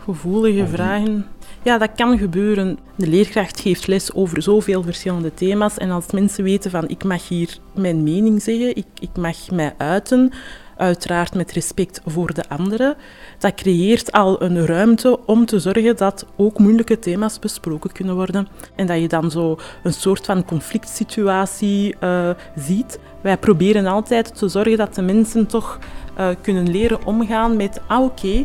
Gevoelige 0.04 0.66
vragen? 0.66 1.26
Ja, 1.62 1.78
dat 1.78 1.90
kan 1.96 2.18
gebeuren. 2.18 2.78
De 2.96 3.06
leerkracht 3.06 3.60
geeft 3.60 3.86
les 3.86 4.14
over 4.14 4.42
zoveel 4.42 4.82
verschillende 4.82 5.34
thema's. 5.34 5.76
En 5.76 5.90
als 5.90 6.12
mensen 6.12 6.44
weten 6.44 6.70
van 6.70 6.88
ik 6.88 7.04
mag 7.04 7.28
hier 7.28 7.58
mijn 7.74 8.02
mening 8.02 8.42
zeggen, 8.42 8.76
ik, 8.76 8.86
ik 9.00 9.16
mag 9.16 9.50
mij 9.50 9.74
uiten, 9.76 10.32
uiteraard 10.78 11.34
met 11.34 11.52
respect 11.52 12.00
voor 12.06 12.34
de 12.34 12.48
anderen. 12.48 12.96
Dat 13.38 13.54
creëert 13.54 14.12
al 14.12 14.42
een 14.42 14.66
ruimte 14.66 15.18
om 15.26 15.46
te 15.46 15.58
zorgen 15.58 15.96
dat 15.96 16.26
ook 16.36 16.58
moeilijke 16.58 16.98
thema's 16.98 17.38
besproken 17.38 17.92
kunnen 17.92 18.14
worden. 18.14 18.48
En 18.74 18.86
dat 18.86 19.00
je 19.00 19.08
dan 19.08 19.30
zo 19.30 19.58
een 19.82 19.92
soort 19.92 20.26
van 20.26 20.44
conflict 20.44 20.88
situatie 20.88 21.94
uh, 22.00 22.30
ziet. 22.56 22.98
Wij 23.20 23.36
proberen 23.36 23.86
altijd 23.86 24.38
te 24.38 24.48
zorgen 24.48 24.76
dat 24.76 24.94
de 24.94 25.02
mensen 25.02 25.46
toch 25.46 25.78
uh, 26.18 26.28
kunnen 26.42 26.70
leren 26.70 27.04
omgaan 27.04 27.56
met, 27.56 27.80
ah 27.86 28.04
oké, 28.04 28.44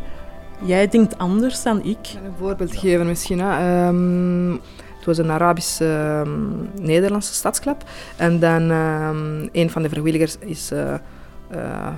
jij 0.64 0.88
denkt 0.88 1.18
anders 1.18 1.64
dan 1.64 1.84
ik. 1.84 1.98
Een 2.26 2.34
voorbeeld 2.40 2.76
geven 2.76 3.06
misschien. 3.08 3.40
Hè. 3.40 3.88
Um, 3.88 4.62
het 5.04 5.06
was 5.06 5.26
een 5.26 5.32
Arabisch-Nederlandse 5.32 7.30
ehm, 7.30 7.36
uh, 7.36 7.38
stadsklap. 7.38 7.84
En 8.16 8.40
dan 8.40 8.72
um, 8.72 9.50
een 9.52 9.70
van 9.70 9.82
de 9.82 9.90
vrijwilligers 9.90 10.38
is 10.40 10.72
uh, 10.72 10.94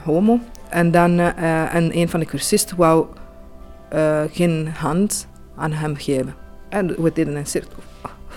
homo. 0.03 0.39
En 0.69 0.91
dan 0.91 1.19
uh, 1.19 1.75
en 1.75 1.97
een 1.97 2.09
van 2.09 2.19
de 2.19 2.25
cursisten 2.25 2.77
wou 2.77 3.05
uh, 3.93 4.21
geen 4.31 4.67
hand 4.77 5.27
aan 5.55 5.71
hem 5.71 5.95
geven. 5.95 6.35
En 6.69 7.01
we 7.01 7.11
deden 7.13 7.35
een 7.35 7.45
cirkel 7.45 7.77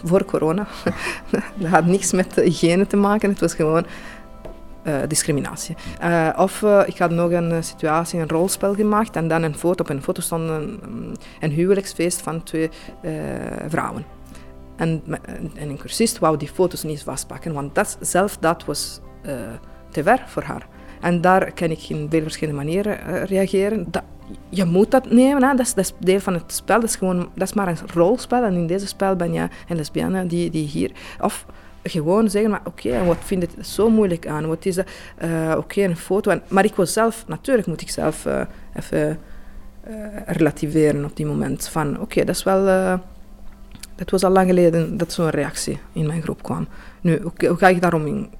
voor 0.05 0.25
corona. 0.25 0.67
dat 1.57 1.71
had 1.71 1.87
niks 1.87 2.13
met 2.13 2.35
hygiëne 2.35 2.87
te 2.87 2.97
maken, 2.97 3.31
het 3.31 3.41
was 3.41 3.55
gewoon 3.55 3.87
discriminatie. 5.09 5.77
of 6.37 6.63
ik 6.87 6.99
had 6.99 7.11
nog 7.11 7.31
een 7.31 7.65
situatie, 7.65 8.21
een 8.21 8.29
rolspel 8.29 8.75
gemaakt 8.75 9.17
en 9.17 9.29
dan 9.29 9.43
een 9.43 9.55
foto. 9.55 9.83
Op 9.83 9.91
een 9.91 10.03
foto 10.03 10.21
stond 10.21 10.49
een, 10.49 10.81
een 11.41 11.51
huwelijksfeest 11.51 12.23
van 12.23 12.43
twee 12.43 12.71
vrouwen. 13.69 14.05
En, 14.77 15.03
en 15.55 15.69
een 15.69 15.79
cursist 15.79 16.19
wou 16.19 16.37
die 16.37 16.49
foto's 16.49 16.83
niet 16.83 17.03
vastpakken, 17.03 17.53
want 17.53 17.75
dat, 17.75 17.99
zelf 18.01 18.37
dat 18.37 18.65
was 18.65 19.01
te 19.91 20.03
ver 20.03 20.23
voor 20.27 20.43
haar. 20.43 20.67
En 21.01 21.21
daar 21.21 21.53
kan 21.53 21.71
ik 21.71 21.89
in 21.89 22.07
veel 22.11 22.23
verschillende 22.23 22.61
manieren 22.61 22.99
uh, 23.09 23.25
reageren. 23.25 23.87
Dat, 23.91 24.03
je 24.49 24.65
moet 24.65 24.91
dat 24.91 25.11
nemen, 25.11 25.43
hè. 25.43 25.55
Dat, 25.55 25.67
is, 25.67 25.75
dat 25.75 25.85
is 25.85 25.93
deel 25.99 26.21
van 26.21 26.35
het 26.35 26.53
spel. 26.53 26.81
Dat 26.81 26.89
is, 26.89 26.97
gewoon, 26.97 27.29
dat 27.35 27.49
is 27.49 27.55
maar 27.55 27.69
een 27.69 27.79
rolspel. 27.95 28.43
En 28.45 28.55
in 28.55 28.67
deze 28.67 28.87
spel 28.87 29.17
ben 29.17 29.33
je 29.33 29.49
een 29.69 29.77
lesbienne 29.77 30.27
die, 30.27 30.51
die 30.51 30.67
hier... 30.67 30.91
Of 31.21 31.47
gewoon 31.83 32.31
zeggen, 32.31 32.51
maar 32.51 32.61
oké, 32.65 33.05
wat 33.05 33.17
vind 33.21 33.43
je 33.43 33.65
zo 33.65 33.91
moeilijk 33.91 34.27
aan? 34.27 34.47
Wat 34.47 34.67
is 34.67 34.75
dat? 34.75 34.87
Uh, 35.25 35.55
oké, 35.57 35.83
een 35.83 35.97
foto. 35.97 36.41
Maar 36.49 36.65
ik 36.65 36.75
wil 36.75 36.87
zelf, 36.87 37.25
natuurlijk 37.27 37.67
moet 37.67 37.81
ik 37.81 37.91
zelf 37.91 38.27
uh, 38.27 38.41
even 38.75 39.19
relativeren 40.27 41.05
op 41.05 41.17
die 41.17 41.27
moment. 41.27 41.69
Van 41.69 42.01
oké, 42.01 42.25
dat 42.25 42.35
is 42.35 42.43
wel 42.43 42.65
Dat 43.95 44.11
was 44.11 44.25
al 44.25 44.31
lang 44.31 44.49
geleden 44.49 44.97
dat 44.97 45.13
zo'n 45.13 45.31
reactie 45.31 45.79
in 45.93 46.07
mijn 46.07 46.23
groep 46.23 46.43
kwam. 46.43 46.69
Nu, 47.01 47.21
hoe, 47.23 47.57
ga 47.57 47.69
ik 47.69 47.81
daarom 47.81 48.07
in, 48.07 48.31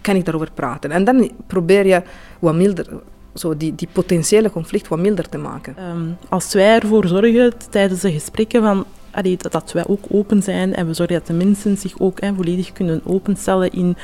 kan 0.00 0.16
ik 0.16 0.24
daarover 0.24 0.50
praten? 0.54 0.90
En 0.90 1.04
dan 1.04 1.30
probeer 1.46 1.86
je 1.86 2.02
wat 2.38 2.54
milder, 2.54 2.86
zo 3.34 3.56
die, 3.56 3.74
die 3.74 3.88
potentiële 3.92 4.50
conflict 4.50 4.88
wat 4.88 4.98
milder 4.98 5.28
te 5.28 5.38
maken. 5.38 5.74
Um, 5.90 6.16
als 6.28 6.52
wij 6.52 6.80
ervoor 6.80 7.06
zorgen 7.06 7.52
tijdens 7.70 8.00
de 8.00 8.12
gesprekken 8.12 8.62
van 8.62 8.84
dat, 9.22 9.52
dat, 9.52 9.72
wij 9.72 9.86
ook 9.86 10.04
open 10.10 10.42
zijn 10.42 10.74
en 10.74 10.86
we 10.86 10.94
zorgen 10.94 11.16
dat 11.16 11.26
de 11.26 11.32
mensen 11.32 11.76
zich 11.76 11.98
ook 11.98 12.18
volledig 12.36 12.72
kunnen 12.72 13.00
openstellen 13.04 13.72
in 13.72 13.96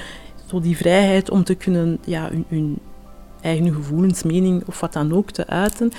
zo 0.47 0.61
die 0.61 0.77
vrijheid 0.77 1.31
om 1.31 1.45
te 1.45 1.55
kunnen 1.55 1.99
ja, 2.05 2.29
hun, 2.31 2.45
hun 2.49 2.79
eigen 3.41 3.75
gevoelens, 3.75 4.23
mening 4.23 4.63
of 4.67 4.81
wat 4.81 4.93
dan 4.93 5.13
ook 5.13 5.31
te 5.31 5.47
uiten, 5.47 5.93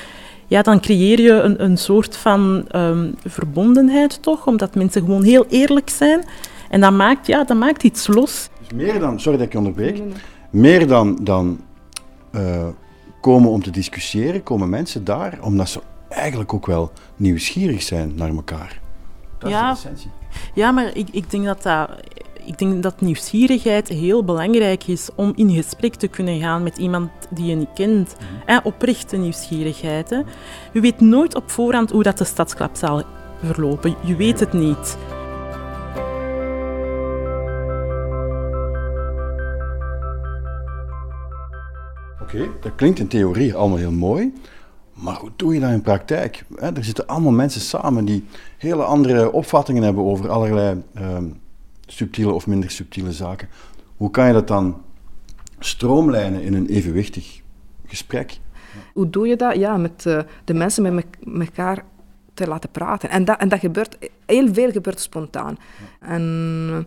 ja, 0.47 0.61
dan 0.61 0.79
creëer 0.79 1.21
je 1.21 1.31
een, 1.31 1.63
een 1.63 1.77
soort 1.77 2.17
van 2.17 2.65
um, 2.75 3.15
verbondenheid 3.25 4.21
toch, 4.21 4.47
omdat 4.47 4.75
mensen 4.75 5.01
gewoon 5.01 5.23
heel 5.23 5.45
eerlijk 5.49 5.89
zijn. 5.89 6.25
En 6.69 6.81
dat 6.81 6.91
maakt, 6.91 7.27
ja, 7.27 7.43
dat 7.43 7.57
maakt 7.57 7.83
iets 7.83 8.07
los. 8.07 8.49
Dus 8.67 8.77
meer 8.77 8.99
dan, 8.99 9.19
sorry 9.19 9.37
dat 9.37 9.45
ik 9.45 9.51
je 9.51 9.57
onderbreek, 9.57 10.01
meer 10.49 10.87
dan, 10.87 11.17
dan 11.21 11.59
uh, 12.31 12.67
komen 13.21 13.49
om 13.49 13.63
te 13.63 13.69
discussiëren, 13.69 14.43
komen 14.43 14.69
mensen 14.69 15.03
daar 15.03 15.37
omdat 15.41 15.69
ze 15.69 15.81
eigenlijk 16.09 16.53
ook 16.53 16.65
wel 16.65 16.91
nieuwsgierig 17.15 17.81
zijn 17.81 18.15
naar 18.15 18.29
elkaar. 18.29 18.79
Dat 19.37 19.49
ja, 19.49 19.71
is 19.71 19.81
de 19.81 19.89
essentie. 19.89 20.11
Ja, 20.53 20.71
maar 20.71 20.95
ik, 20.95 21.07
ik 21.11 21.29
denk 21.31 21.45
dat 21.45 21.63
dat 21.63 21.89
ik 22.45 22.57
denk 22.57 22.83
dat 22.83 23.01
nieuwsgierigheid 23.01 23.87
heel 23.87 24.23
belangrijk 24.23 24.87
is 24.87 25.09
om 25.15 25.33
in 25.35 25.49
gesprek 25.49 25.95
te 25.95 26.07
kunnen 26.07 26.39
gaan 26.39 26.63
met 26.63 26.77
iemand 26.77 27.09
die 27.29 27.45
je 27.45 27.55
niet 27.55 27.73
kent. 27.73 28.15
Mm 28.19 28.33
oprechte 28.63 29.17
nieuwsgierigheid. 29.17 30.09
Hè. 30.09 30.21
Je 30.73 30.79
weet 30.79 30.99
nooit 30.99 31.35
op 31.35 31.51
voorhand 31.51 31.91
hoe 31.91 32.03
dat 32.03 32.17
de 32.17 32.23
stadsklap 32.23 32.75
zal 32.75 33.03
verlopen. 33.43 33.95
Je 34.03 34.15
weet 34.15 34.39
het 34.39 34.53
niet. 34.53 34.97
Dat 42.61 42.75
klinkt 42.75 42.99
in 42.99 43.07
theorie 43.07 43.55
allemaal 43.55 43.77
heel 43.77 43.91
mooi. 43.91 44.33
Maar 44.93 45.15
hoe 45.15 45.31
doe 45.35 45.53
je 45.53 45.59
dat 45.59 45.71
in 45.71 45.81
praktijk? 45.81 46.45
Er 46.55 46.83
zitten 46.83 47.07
allemaal 47.07 47.31
mensen 47.31 47.61
samen 47.61 48.05
die 48.05 48.25
hele 48.57 48.83
andere 48.83 49.31
opvattingen 49.31 49.83
hebben 49.83 50.03
over 50.03 50.29
allerlei 50.29 50.83
ehm, 50.93 51.25
subtiele 51.85 52.33
of 52.33 52.47
minder 52.47 52.71
subtiele 52.71 53.11
zaken. 53.11 53.47
Hoe 53.97 54.11
kan 54.11 54.27
je 54.27 54.33
dat 54.33 54.47
dan 54.47 54.81
stroomlijnen 55.59 56.41
in 56.41 56.53
een 56.53 56.67
evenwichtig 56.67 57.41
gesprek? 57.85 58.39
Hoe 58.93 59.09
doe 59.09 59.27
je 59.27 59.35
dat? 59.35 59.55
Ja, 59.55 59.77
met 59.77 60.05
uh, 60.07 60.19
de 60.43 60.53
mensen 60.53 60.95
met 60.95 61.05
elkaar 61.39 61.83
te 62.33 62.47
laten 62.47 62.69
praten. 62.69 63.09
En 63.09 63.25
dat, 63.25 63.39
en 63.39 63.49
dat 63.49 63.59
gebeurt, 63.59 63.97
heel 64.25 64.53
veel 64.53 64.71
gebeurt 64.71 64.99
spontaan. 64.99 65.57
En 65.99 66.67
uh, 66.71 66.77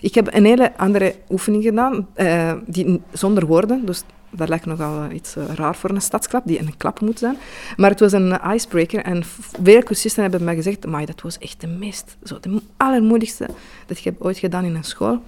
ik 0.00 0.14
heb 0.14 0.34
een 0.34 0.44
hele 0.44 0.76
andere 0.76 1.14
oefening 1.28 1.62
gedaan, 1.62 2.06
uh, 2.16 2.52
die, 2.66 3.00
zonder 3.12 3.46
woorden. 3.46 3.86
Dus 3.86 4.04
dat 4.30 4.48
lijkt 4.48 4.66
nogal 4.66 5.10
iets 5.10 5.34
raar 5.34 5.76
voor 5.76 5.90
een 5.90 6.00
stadsklap, 6.00 6.42
die 6.46 6.58
een 6.58 6.76
klap 6.76 7.00
moet 7.00 7.18
zijn. 7.18 7.36
Maar 7.76 7.90
het 7.90 8.00
was 8.00 8.12
een 8.12 8.40
icebreaker 8.54 9.04
en 9.04 9.22
veel 9.62 9.82
cursisten 9.82 10.22
hebben 10.22 10.44
mij 10.44 10.54
gezegd, 10.54 10.86
maar 10.86 11.06
dat 11.06 11.20
was 11.20 11.38
echt 11.38 11.60
de 11.60 11.66
meest, 11.66 12.16
zo, 12.24 12.40
de 12.40 12.62
allermoedigste 12.76 13.48
dat 13.86 13.96
ik 13.96 14.04
heb 14.04 14.22
ooit 14.22 14.38
gedaan 14.38 14.64
in 14.64 14.74
een 14.74 14.84
school. 14.84 15.22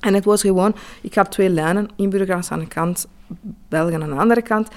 En 0.00 0.14
het 0.14 0.24
was 0.24 0.40
gewoon, 0.40 0.74
ik 1.00 1.14
had 1.14 1.30
twee 1.30 1.48
lijnen, 1.48 1.88
inburgers 1.96 2.50
aan 2.50 2.58
de 2.58 2.66
kant, 2.66 3.06
Belgen 3.68 4.02
aan 4.02 4.10
de 4.10 4.16
andere 4.16 4.42
kant, 4.42 4.68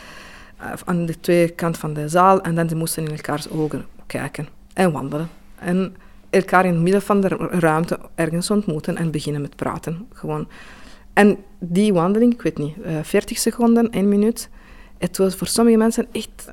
aan 0.86 1.05
de 1.05 1.19
twee 1.19 1.50
kant 1.50 1.77
van 1.77 1.93
de 1.93 2.10
zaal, 2.10 2.41
en 2.41 2.55
dan 2.55 2.69
ze 2.69 2.75
moesten 2.75 3.05
in 3.05 3.12
elkaars 3.12 3.50
ogen 3.50 3.86
kijken 4.07 4.48
en 4.74 4.91
wandelen. 4.91 5.29
En 5.55 5.95
elkaar 6.29 6.65
in 6.65 6.74
het 6.74 6.81
midden 6.81 7.01
van 7.01 7.22
de 7.22 7.27
ruimte 7.50 8.00
ergens 8.15 8.51
ontmoeten 8.51 8.98
en 8.98 9.12
beginnen 9.12 9.41
met 9.41 9.55
praten. 9.55 10.07
Gewoon. 10.13 10.48
En 11.15 11.38
die 11.60 11.93
wandeling, 11.93 12.34
ik 12.34 12.41
weet 12.41 12.57
niet, 12.57 12.75
uh, 12.86 12.98
40 13.01 13.38
seconden, 13.38 13.89
1 13.89 14.10
minuut, 14.10 14.50
het 14.98 15.17
was 15.17 15.36
voor 15.36 15.48
sommige 15.48 15.77
mensen 15.77 16.07
echt 16.12 16.50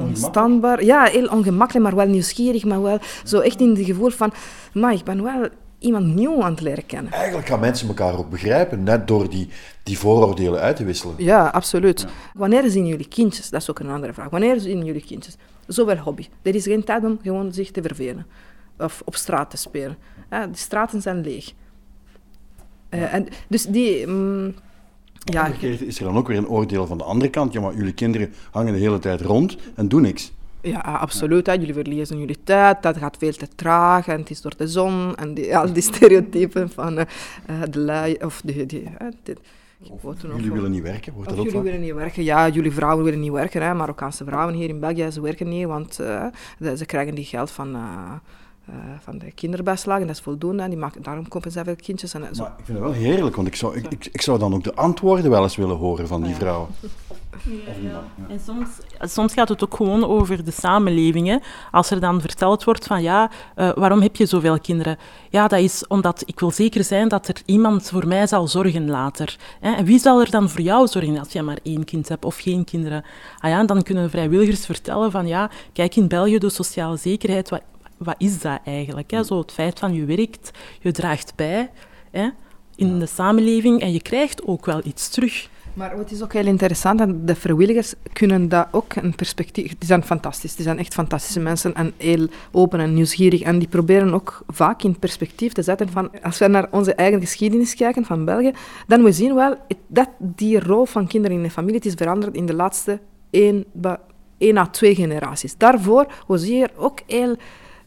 onstaanbaar. 0.00 0.84
Ja, 0.84 1.04
heel 1.04 1.26
ongemakkelijk, 1.26 1.86
maar 1.86 1.96
wel 1.96 2.06
nieuwsgierig, 2.06 2.64
maar 2.64 2.82
wel 2.82 2.98
zo 3.24 3.40
echt 3.40 3.60
in 3.60 3.68
het 3.68 3.84
gevoel 3.84 4.10
van, 4.10 4.32
maar 4.72 4.92
ik 4.92 5.04
ben 5.04 5.22
wel 5.22 5.48
iemand 5.78 6.14
nieuw 6.14 6.42
aan 6.42 6.50
het 6.50 6.60
leren 6.60 6.86
kennen. 6.86 7.12
Eigenlijk 7.12 7.46
gaan 7.46 7.60
mensen 7.60 7.88
elkaar 7.88 8.18
ook 8.18 8.30
begrijpen, 8.30 8.82
net 8.82 9.08
door 9.08 9.30
die, 9.30 9.48
die 9.82 9.98
vooroordelen 9.98 10.60
uit 10.60 10.76
te 10.76 10.84
wisselen. 10.84 11.14
Ja, 11.18 11.46
absoluut. 11.46 12.06
Wanneer 12.34 12.70
zien 12.70 12.86
jullie 12.86 13.08
kindjes? 13.08 13.50
Dat 13.50 13.60
is 13.60 13.70
ook 13.70 13.78
een 13.78 13.90
andere 13.90 14.12
vraag. 14.12 14.30
Wanneer 14.30 14.60
zien 14.60 14.84
jullie 14.84 15.04
kindjes? 15.04 15.36
Zowel 15.66 15.96
hobby. 15.96 16.26
Er 16.42 16.54
is 16.54 16.64
geen 16.64 16.84
tijd 16.84 17.04
om 17.04 17.18
gewoon 17.22 17.52
zich 17.52 17.70
te 17.70 17.82
vervelen. 17.82 18.26
Of 18.78 19.02
op 19.04 19.16
straat 19.16 19.50
te 19.50 19.56
spelen. 19.56 19.96
Ja, 20.30 20.46
de 20.46 20.56
straten 20.56 21.02
zijn 21.02 21.20
leeg. 21.20 21.52
Uh, 22.94 23.14
en 23.14 23.26
dus 23.48 23.64
die... 23.64 24.02
Um, 24.02 24.54
ja, 25.24 25.46
is 25.60 25.98
er 25.98 26.04
dan 26.04 26.16
ook 26.16 26.28
weer 26.28 26.36
een 26.36 26.48
oordeel 26.48 26.86
van 26.86 26.98
de 26.98 27.04
andere 27.04 27.30
kant. 27.30 27.52
Ja, 27.52 27.60
maar 27.60 27.74
jullie 27.74 27.92
kinderen 27.92 28.32
hangen 28.50 28.72
de 28.72 28.78
hele 28.78 28.98
tijd 28.98 29.20
rond 29.20 29.56
en 29.74 29.88
doen 29.88 30.02
niks. 30.02 30.32
Ja, 30.60 30.78
absoluut. 30.80 31.46
Hè. 31.46 31.52
Jullie 31.52 31.74
verliezen 31.74 32.18
jullie 32.18 32.38
tijd, 32.44 32.82
dat 32.82 32.96
gaat 32.96 33.16
veel 33.16 33.32
te 33.32 33.48
traag 33.54 34.06
en 34.06 34.18
het 34.18 34.30
is 34.30 34.40
door 34.40 34.56
de 34.56 34.68
zon 34.68 35.14
en 35.14 35.34
die, 35.34 35.56
al 35.56 35.72
die 35.72 35.82
stereotypen 35.92 36.70
van 36.70 36.98
uh, 36.98 37.04
de 37.70 37.78
lui 37.78 38.16
of 38.20 38.40
de, 38.44 38.66
die, 38.66 38.82
uh, 38.82 39.08
de, 39.22 39.36
jullie 40.36 40.52
willen 40.52 40.70
niet 40.70 40.82
werken, 40.82 41.12
wordt 41.12 41.28
dat 41.28 41.38
ook 41.38 41.44
Jullie 41.44 41.60
willen 41.60 41.80
niet 41.80 41.94
werken, 41.94 42.22
ja, 42.22 42.48
jullie 42.48 42.72
vrouwen 42.72 43.04
willen 43.04 43.20
niet 43.20 43.32
werken. 43.32 43.62
Hè. 43.62 43.74
Marokkaanse 43.74 44.24
vrouwen 44.24 44.54
hier 44.54 44.68
in 44.68 44.80
België, 44.80 45.10
ze 45.10 45.20
werken 45.20 45.48
niet, 45.48 45.66
want 45.66 46.00
uh, 46.00 46.26
ze 46.74 46.86
krijgen 46.86 47.14
die 47.14 47.24
geld 47.24 47.50
van, 47.50 47.76
uh, 48.68 48.74
uh, 48.74 49.00
van 49.00 49.18
de 49.18 49.30
kinderbijslagen, 49.30 50.06
dat 50.06 50.16
is 50.16 50.22
voldoende. 50.22 50.62
En 50.62 50.70
die 50.70 50.78
maken, 50.78 51.02
daarom 51.02 51.28
kopen 51.28 51.50
ze 51.50 51.64
veel 51.64 51.76
kindjes. 51.76 52.14
En, 52.14 52.34
zo. 52.34 52.42
Maar 52.42 52.52
ik 52.58 52.64
vind 52.64 52.78
het 52.78 52.86
wel 52.86 52.96
heerlijk, 52.96 53.36
want 53.36 53.48
ik 53.48 53.56
zou, 53.56 53.76
ik, 53.76 53.86
ik, 53.88 54.08
ik, 54.12 54.20
zou 54.20 54.38
dan 54.38 54.54
ook 54.54 54.64
de 54.64 54.74
antwoorden 54.74 55.30
wel 55.30 55.42
eens 55.42 55.56
willen 55.56 55.76
horen 55.76 56.06
van 56.08 56.22
die 56.22 56.30
ja. 56.30 56.36
vrouwen. 56.36 56.68
Ja, 57.82 58.04
En 58.28 58.40
soms, 58.40 58.68
soms 59.00 59.32
gaat 59.32 59.48
het 59.48 59.64
ook 59.64 59.74
gewoon 59.74 60.04
over 60.04 60.44
de 60.44 60.50
samenleving. 60.50 61.28
Hè. 61.28 61.36
Als 61.70 61.90
er 61.90 62.00
dan 62.00 62.20
verteld 62.20 62.64
wordt 62.64 62.86
van 62.86 63.02
ja, 63.02 63.30
uh, 63.56 63.72
waarom 63.74 64.00
heb 64.00 64.16
je 64.16 64.26
zoveel 64.26 64.60
kinderen? 64.60 64.98
Ja, 65.30 65.48
dat 65.48 65.60
is 65.60 65.86
omdat 65.86 66.22
ik 66.26 66.40
wil 66.40 66.50
zeker 66.50 66.84
zijn 66.84 67.08
dat 67.08 67.28
er 67.28 67.42
iemand 67.44 67.88
voor 67.88 68.06
mij 68.06 68.26
zal 68.26 68.48
zorgen 68.48 68.90
later. 68.90 69.36
Hè. 69.60 69.72
En 69.72 69.84
wie 69.84 69.98
zal 69.98 70.20
er 70.20 70.30
dan 70.30 70.50
voor 70.50 70.60
jou 70.60 70.86
zorgen 70.86 71.18
als 71.18 71.32
je 71.32 71.42
maar 71.42 71.58
één 71.62 71.84
kind 71.84 72.08
hebt 72.08 72.24
of 72.24 72.36
geen 72.36 72.64
kinderen? 72.64 73.04
Ah 73.38 73.50
ja, 73.50 73.64
dan 73.64 73.82
kunnen 73.82 74.10
vrijwilligers 74.10 74.66
vertellen 74.66 75.10
van 75.10 75.26
ja, 75.26 75.50
kijk 75.72 75.96
in 75.96 76.08
België 76.08 76.38
de 76.38 76.50
sociale 76.50 76.96
zekerheid, 76.96 77.50
wat, 77.50 77.62
wat 78.04 78.14
is 78.18 78.40
dat 78.40 78.60
eigenlijk? 78.64 79.10
Hè? 79.10 79.24
Zo 79.24 79.38
het 79.38 79.52
feit 79.52 79.78
van 79.78 79.94
je 79.94 80.04
werkt, 80.04 80.50
je 80.80 80.92
draagt 80.92 81.32
bij 81.36 81.70
hè, 82.10 82.28
in 82.76 82.98
de 82.98 83.06
samenleving 83.06 83.80
en 83.80 83.92
je 83.92 84.02
krijgt 84.02 84.46
ook 84.46 84.66
wel 84.66 84.80
iets 84.84 85.08
terug. 85.08 85.48
Maar 85.74 85.96
wat 85.96 86.10
is 86.10 86.22
ook 86.22 86.32
heel 86.32 86.46
interessant, 86.46 87.00
en 87.00 87.26
de 87.26 87.34
vrijwilligers 87.34 87.94
kunnen 88.12 88.48
dat 88.48 88.66
ook 88.70 88.94
een 88.94 89.14
perspectief... 89.14 89.78
Die 89.78 89.88
zijn 89.88 90.04
fantastisch, 90.04 90.54
die 90.54 90.64
zijn 90.64 90.78
echt 90.78 90.94
fantastische 90.94 91.40
mensen 91.40 91.74
en 91.74 91.92
heel 91.96 92.26
open 92.52 92.80
en 92.80 92.94
nieuwsgierig. 92.94 93.40
En 93.40 93.58
die 93.58 93.68
proberen 93.68 94.14
ook 94.14 94.44
vaak 94.46 94.82
in 94.82 94.98
perspectief 94.98 95.52
te 95.52 95.62
zetten 95.62 95.88
van... 95.88 96.10
Als 96.22 96.38
we 96.38 96.46
naar 96.46 96.68
onze 96.70 96.94
eigen 96.94 97.20
geschiedenis 97.20 97.74
kijken 97.74 98.04
van 98.04 98.24
België, 98.24 98.52
dan 98.86 99.02
we 99.02 99.12
zien 99.12 99.34
wel 99.34 99.56
dat 99.86 100.08
die 100.18 100.60
rol 100.60 100.84
van 100.84 101.06
kinderen 101.06 101.36
in 101.36 101.42
de 101.42 101.50
familie 101.50 101.80
is 101.80 101.94
veranderd 101.94 102.34
in 102.34 102.46
de 102.46 102.54
laatste 102.54 103.00
één, 103.30 103.64
één 104.38 104.58
à 104.58 104.66
twee 104.66 104.94
generaties. 104.94 105.56
Daarvoor 105.56 106.06
was 106.26 106.42
hier 106.42 106.70
ook 106.76 106.98
heel 107.06 107.36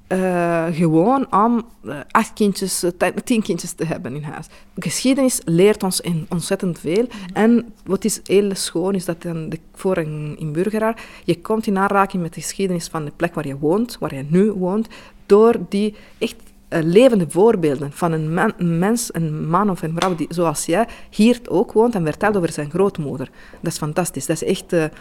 uh, 0.07 0.65
gewoon 0.71 1.33
om 1.33 1.65
uh, 1.83 1.99
acht 2.11 2.33
kindjes, 2.33 2.83
uh, 2.83 2.91
tien 3.23 3.41
kindjes 3.41 3.71
te 3.71 3.85
hebben 3.85 4.15
in 4.15 4.23
huis. 4.23 4.47
Geschiedenis 4.77 5.41
leert 5.45 5.83
ons 5.83 6.01
ontzettend 6.29 6.79
veel. 6.79 7.07
En 7.33 7.73
wat 7.85 8.05
is 8.05 8.19
heel 8.23 8.55
schoon, 8.55 8.93
is 8.93 9.05
dat 9.05 9.21
de, 9.21 9.59
voor 9.73 9.97
een 9.97 10.35
inburgeraar, 10.39 11.03
je 11.23 11.41
komt 11.41 11.67
in 11.67 11.77
aanraking 11.77 12.23
met 12.23 12.33
de 12.33 12.41
geschiedenis 12.41 12.87
van 12.87 13.05
de 13.05 13.11
plek 13.15 13.33
waar 13.33 13.47
je 13.47 13.57
woont, 13.57 13.97
waar 13.99 14.15
je 14.15 14.25
nu 14.29 14.51
woont, 14.51 14.87
door 15.25 15.55
die 15.69 15.95
echt 16.17 16.35
levende 16.69 17.25
voorbeelden 17.29 17.91
van 17.91 18.11
een, 18.11 18.79
mens, 18.79 19.09
een 19.13 19.49
man 19.49 19.69
of 19.69 19.81
een 19.81 19.95
vrouw 19.95 20.15
die, 20.15 20.27
zoals 20.29 20.65
jij, 20.65 20.87
hier 21.09 21.39
ook 21.49 21.71
woont 21.71 21.95
en 21.95 22.05
vertelt 22.05 22.37
over 22.37 22.51
zijn 22.51 22.69
grootmoeder. 22.69 23.29
Dat 23.61 23.71
is 23.71 23.77
fantastisch. 23.77 24.25
Dat 24.25 24.41
is 24.41 24.47
echt 24.47 24.91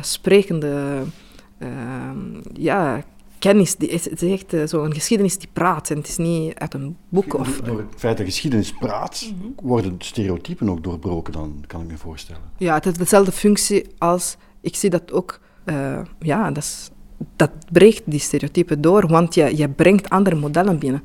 sprekende 0.00 1.02
ja, 2.52 3.04
kennis, 3.42 3.76
die 3.76 3.90
het 3.90 4.22
is 4.22 4.30
echt 4.30 4.54
uh, 4.54 4.66
zo'n 4.66 4.94
geschiedenis 4.94 5.38
die 5.38 5.48
praat 5.52 5.90
en 5.90 5.96
het 5.96 6.08
is 6.08 6.16
niet 6.16 6.54
uit 6.54 6.74
een 6.74 6.96
boek. 7.08 7.34
Of, 7.34 7.60
Door 7.60 7.78
het 7.78 7.94
feit 7.96 8.16
dat 8.16 8.26
geschiedenis 8.26 8.72
praat, 8.72 9.32
-hmm. 9.38 9.54
worden 9.62 9.94
stereotypen 9.98 10.70
ook 10.70 10.82
doorbroken 10.82 11.32
dan, 11.32 11.64
kan 11.66 11.80
ik 11.80 11.86
me 11.86 11.96
voorstellen. 11.96 12.42
Ja, 12.58 12.74
het 12.74 12.84
heeft 12.84 12.98
dezelfde 12.98 13.32
functie 13.32 13.86
als, 13.98 14.36
ik 14.60 14.76
zie 14.76 14.90
dat 14.90 15.12
ook, 15.12 15.40
uh, 15.64 16.00
ja, 16.18 16.50
dat, 16.50 16.62
is, 16.62 16.90
dat 17.36 17.50
breekt 17.72 18.02
die 18.04 18.20
stereotypen 18.20 18.80
door, 18.80 19.06
want 19.06 19.34
je, 19.34 19.56
je 19.56 19.68
brengt 19.68 20.10
andere 20.10 20.36
modellen 20.36 20.78
binnen. 20.78 21.02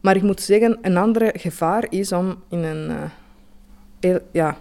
Maar 0.00 0.16
ik 0.16 0.22
moet 0.22 0.40
zeggen, 0.40 0.78
een 0.82 0.96
andere 0.96 1.32
gevaar 1.36 1.86
is 1.88 2.12
om 2.12 2.36
in 2.48 2.62
een, 2.62 2.90
uh, 2.90 2.96
heel, 4.00 4.18
ja, 4.32 4.56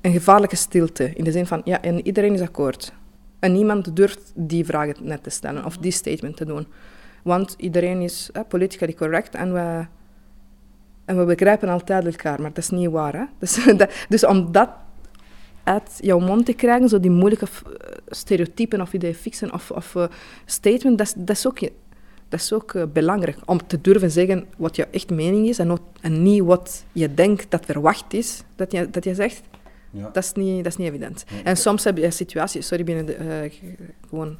een 0.00 0.12
gevaarlijke 0.12 0.56
stilte, 0.56 1.12
in 1.14 1.24
de 1.24 1.32
zin 1.32 1.46
van, 1.46 1.60
ja, 1.64 1.82
en 1.82 2.06
iedereen 2.06 2.34
is 2.34 2.40
akkoord. 2.40 2.92
En 3.38 3.52
niemand 3.52 3.96
durft 3.96 4.32
die 4.34 4.64
vragen 4.64 4.96
net 5.00 5.22
te 5.22 5.30
stellen 5.30 5.64
of 5.64 5.76
die 5.76 5.92
statement 5.92 6.36
te 6.36 6.44
doen. 6.44 6.66
Want 7.22 7.54
iedereen 7.58 8.00
is 8.00 8.30
uh, 8.32 8.42
politically 8.48 8.94
correct 8.94 9.34
en 9.34 9.52
we, 9.52 9.86
en 11.04 11.18
we 11.18 11.24
begrijpen 11.24 11.68
altijd 11.68 12.06
elkaar, 12.06 12.40
maar 12.40 12.52
dat 12.52 12.64
is 12.64 12.70
niet 12.70 12.90
waar. 12.90 13.12
Hè? 13.12 13.24
Dus, 13.38 13.66
dus 14.08 14.26
om 14.26 14.52
dat 14.52 14.70
uit 15.64 15.98
jouw 16.00 16.18
mond 16.18 16.46
te 16.46 16.52
krijgen, 16.52 16.88
zo 16.88 17.00
die 17.00 17.10
moeilijke 17.10 17.46
stereotypen 18.08 18.80
of 18.80 18.92
ideeën 18.92 19.14
fixen 19.14 19.52
of, 19.52 19.70
of 19.70 19.94
uh, 19.94 20.06
statement, 20.44 20.98
dat, 20.98 21.14
dat 21.16 21.36
is 21.36 21.46
ook 21.46 21.58
dat 22.28 22.40
is 22.40 22.52
ook 22.52 22.72
uh, 22.72 22.82
belangrijk 22.92 23.38
om 23.44 23.66
te 23.66 23.80
durven 23.80 24.10
zeggen 24.10 24.46
wat 24.56 24.76
jouw 24.76 24.86
echt 24.90 25.10
mening 25.10 25.48
is 25.48 25.58
en, 25.58 25.78
en 26.00 26.22
niet 26.22 26.42
wat 26.42 26.84
je 26.92 27.14
denkt 27.14 27.50
dat 27.50 27.64
verwacht 27.64 28.14
is 28.14 28.42
dat 28.56 28.72
je, 28.72 28.90
dat 28.90 29.04
je 29.04 29.14
zegt. 29.14 29.42
Ja. 29.90 30.10
Dat, 30.12 30.24
is 30.24 30.32
niet, 30.32 30.56
dat 30.64 30.72
is 30.72 30.76
niet 30.78 30.88
evident. 30.88 31.24
En 31.44 31.56
soms 31.56 31.84
heb 31.84 31.96
je 31.96 32.10
situaties, 32.10 32.66
sorry, 32.66 32.84
binnen, 32.84 33.06
de, 33.06 33.16
uh, 33.18 33.70
gewoon, 34.08 34.36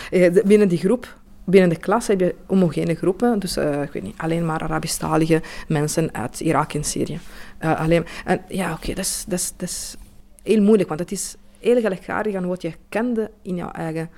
binnen 0.46 0.68
die 0.68 0.78
groep, 0.78 1.18
binnen 1.44 1.70
de 1.70 1.76
klas 1.76 2.06
heb 2.06 2.20
je 2.20 2.34
homogene 2.46 2.94
groepen, 2.94 3.38
dus 3.38 3.56
uh, 3.56 3.82
ik 3.82 3.92
weet 3.92 4.02
niet, 4.02 4.18
alleen 4.18 4.46
maar 4.46 4.60
Arabisch-talige 4.60 5.42
mensen 5.68 6.14
uit 6.14 6.40
Irak 6.40 6.72
en 6.72 6.84
Syrië. 6.84 7.18
alleen, 7.58 8.06
en 8.24 8.40
ja, 8.48 8.72
oké, 8.72 8.82
okay, 8.82 8.94
dat, 8.94 9.04
is, 9.04 9.24
dat, 9.28 9.38
is, 9.38 9.52
dat 9.56 9.68
is 9.68 9.96
heel 10.42 10.62
moeilijk, 10.62 10.88
want 10.88 11.00
het 11.00 11.12
is 11.12 11.36
heel 11.58 11.80
gelijkaardig 11.80 12.34
aan 12.34 12.46
wat 12.46 12.62
je 12.62 12.72
kende 12.88 13.30
in 13.42 13.56
jouw 13.56 13.70
eigen 13.70 14.10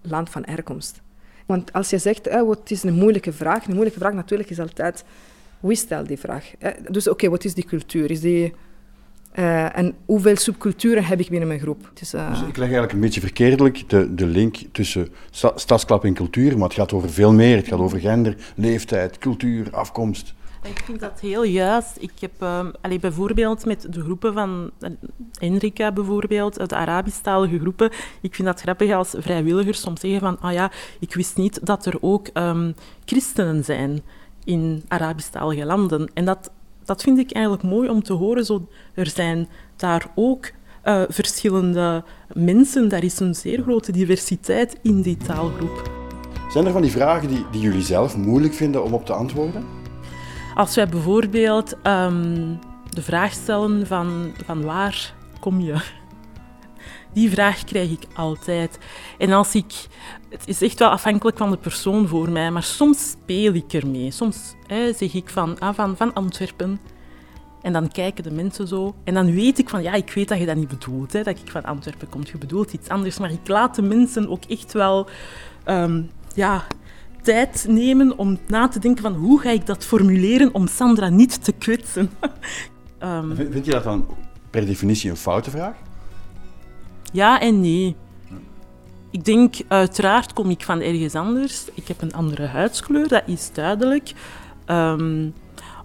land 0.00 0.30
van 0.30 0.42
herkomst. 0.46 1.02
Want 1.46 1.72
als 1.72 1.90
je 1.90 1.98
zegt, 1.98 2.26
eh, 2.26 2.42
wat 2.42 2.70
is 2.70 2.82
een 2.82 2.94
moeilijke 2.94 3.32
vraag, 3.32 3.66
een 3.66 3.72
moeilijke 3.72 3.98
vraag 3.98 4.12
natuurlijk 4.12 4.50
is 4.50 4.60
altijd, 4.60 5.04
wie 5.60 5.76
stelt 5.76 6.08
die 6.08 6.18
vraag? 6.18 6.52
Eh, 6.58 6.72
dus 6.88 7.02
oké, 7.04 7.12
okay, 7.12 7.30
wat 7.30 7.44
is 7.44 7.54
die 7.54 7.64
cultuur? 7.64 8.10
Is 8.10 8.20
die, 8.20 8.54
uh, 9.34 9.78
en 9.78 9.94
hoeveel 10.04 10.36
subculturen 10.36 11.04
heb 11.04 11.20
ik 11.20 11.28
binnen 11.28 11.48
mijn 11.48 11.60
groep? 11.60 11.90
Dus, 11.94 12.14
uh... 12.14 12.30
dus 12.30 12.40
ik 12.40 12.56
leg 12.56 12.58
eigenlijk 12.58 12.92
een 12.92 13.00
beetje 13.00 13.20
verkeerdelijk 13.20 13.88
de, 13.88 14.14
de 14.14 14.26
link 14.26 14.56
tussen 14.72 15.08
stadsklap 15.54 16.04
en 16.04 16.14
cultuur, 16.14 16.58
maar 16.58 16.68
het 16.68 16.76
gaat 16.76 16.92
over 16.92 17.10
veel 17.10 17.32
meer. 17.32 17.56
Het 17.56 17.68
gaat 17.68 17.78
over 17.78 18.00
gender, 18.00 18.36
leeftijd, 18.56 19.18
cultuur, 19.18 19.68
afkomst. 19.70 20.34
Ik 20.62 20.82
vind 20.84 21.00
dat 21.00 21.20
heel 21.20 21.44
juist. 21.44 21.96
Ik 21.98 22.12
heb 22.20 22.30
uh, 22.42 22.66
allee, 22.80 22.98
bijvoorbeeld 22.98 23.64
met 23.64 23.86
de 23.90 24.00
groepen 24.00 24.32
van 24.32 24.70
uh, 24.80 24.90
Enrika, 25.38 25.92
bijvoorbeeld, 25.92 26.60
uit 26.60 26.68
de 26.68 26.76
Arabisch-talige 26.76 27.58
groepen. 27.58 27.90
Ik 28.20 28.34
vind 28.34 28.48
dat 28.48 28.60
grappig 28.60 28.92
als 28.92 29.14
vrijwilligers 29.18 29.80
soms 29.80 30.00
zeggen 30.00 30.20
van, 30.20 30.40
ah 30.40 30.52
ja, 30.52 30.70
ik 31.00 31.14
wist 31.14 31.36
niet 31.36 31.66
dat 31.66 31.86
er 31.86 31.96
ook 32.00 32.28
um, 32.34 32.74
christenen 33.04 33.64
zijn 33.64 34.02
in 34.44 34.82
Arabisch-talige 34.88 35.64
landen. 35.64 36.10
En 36.14 36.24
dat, 36.24 36.50
dat 36.84 37.02
vind 37.02 37.18
ik 37.18 37.32
eigenlijk 37.32 37.64
mooi 37.64 37.88
om 37.88 38.02
te 38.02 38.12
horen. 38.12 38.44
Zo, 38.44 38.68
er 38.94 39.06
zijn 39.06 39.48
daar 39.76 40.06
ook 40.14 40.50
uh, 40.84 41.02
verschillende 41.08 42.04
mensen. 42.32 42.88
Daar 42.88 43.04
is 43.04 43.20
een 43.20 43.34
zeer 43.34 43.62
grote 43.62 43.92
diversiteit 43.92 44.78
in 44.82 45.02
die 45.02 45.16
taalgroep. 45.16 45.90
Zijn 46.48 46.66
er 46.66 46.72
van 46.72 46.82
die 46.82 46.90
vragen 46.90 47.28
die, 47.28 47.46
die 47.50 47.60
jullie 47.60 47.82
zelf 47.82 48.16
moeilijk 48.16 48.54
vinden 48.54 48.84
om 48.84 48.94
op 48.94 49.06
te 49.06 49.12
antwoorden? 49.12 49.64
Als 50.54 50.74
wij 50.74 50.88
bijvoorbeeld 50.88 51.72
um, 51.72 52.58
de 52.90 53.02
vraag 53.02 53.32
stellen 53.32 53.86
van, 53.86 54.32
van 54.44 54.62
waar 54.62 55.14
kom 55.40 55.60
je? 55.60 55.82
Die 57.12 57.30
vraag 57.30 57.64
krijg 57.64 57.90
ik 57.90 58.06
altijd. 58.14 58.78
En 59.18 59.32
als 59.32 59.54
ik, 59.54 59.86
het 60.38 60.48
is 60.48 60.62
echt 60.62 60.78
wel 60.78 60.88
afhankelijk 60.88 61.36
van 61.36 61.50
de 61.50 61.56
persoon 61.56 62.08
voor 62.08 62.30
mij, 62.30 62.50
maar 62.50 62.62
soms 62.62 63.10
speel 63.10 63.54
ik 63.54 63.72
ermee. 63.72 64.10
Soms 64.10 64.54
hè, 64.66 64.92
zeg 64.92 65.14
ik 65.14 65.28
van, 65.28 65.58
ah, 65.58 65.74
van, 65.74 65.96
van 65.96 66.12
Antwerpen. 66.12 66.80
En 67.62 67.72
dan 67.72 67.88
kijken 67.88 68.24
de 68.24 68.30
mensen 68.30 68.68
zo. 68.68 68.94
En 69.04 69.14
dan 69.14 69.34
weet 69.34 69.58
ik 69.58 69.68
van, 69.68 69.82
ja, 69.82 69.92
ik 69.92 70.12
weet 70.12 70.28
dat 70.28 70.38
je 70.38 70.46
dat 70.46 70.56
niet 70.56 70.68
bedoelt. 70.68 71.12
Hè, 71.12 71.22
dat 71.22 71.38
ik 71.38 71.50
van 71.50 71.64
Antwerpen 71.64 72.08
kom. 72.08 72.20
Je 72.24 72.38
bedoelt 72.38 72.72
iets 72.72 72.88
anders. 72.88 73.18
Maar 73.18 73.30
ik 73.30 73.48
laat 73.48 73.74
de 73.74 73.82
mensen 73.82 74.28
ook 74.28 74.44
echt 74.44 74.72
wel 74.72 75.08
um, 75.66 76.10
ja, 76.34 76.64
tijd 77.22 77.66
nemen 77.68 78.18
om 78.18 78.38
na 78.46 78.68
te 78.68 78.78
denken 78.78 79.02
van 79.02 79.14
hoe 79.14 79.40
ga 79.40 79.50
ik 79.50 79.66
dat 79.66 79.84
formuleren 79.84 80.54
om 80.54 80.66
Sandra 80.66 81.08
niet 81.08 81.44
te 81.44 81.52
kwetsen. 81.52 82.10
um, 83.02 83.34
Vind 83.36 83.64
je 83.64 83.70
dat 83.70 83.84
dan 83.84 84.06
per 84.50 84.66
definitie 84.66 85.10
een 85.10 85.16
foute 85.16 85.50
vraag? 85.50 85.76
Ja 87.12 87.40
en 87.40 87.60
nee. 87.60 87.96
Ik 89.14 89.24
denk, 89.24 89.54
uiteraard 89.68 90.32
kom 90.32 90.50
ik 90.50 90.62
van 90.62 90.80
ergens 90.80 91.14
anders. 91.14 91.64
Ik 91.74 91.88
heb 91.88 92.02
een 92.02 92.14
andere 92.14 92.46
huidskleur, 92.46 93.08
dat 93.08 93.22
is 93.26 93.52
duidelijk. 93.52 94.12
Um, 94.66 95.34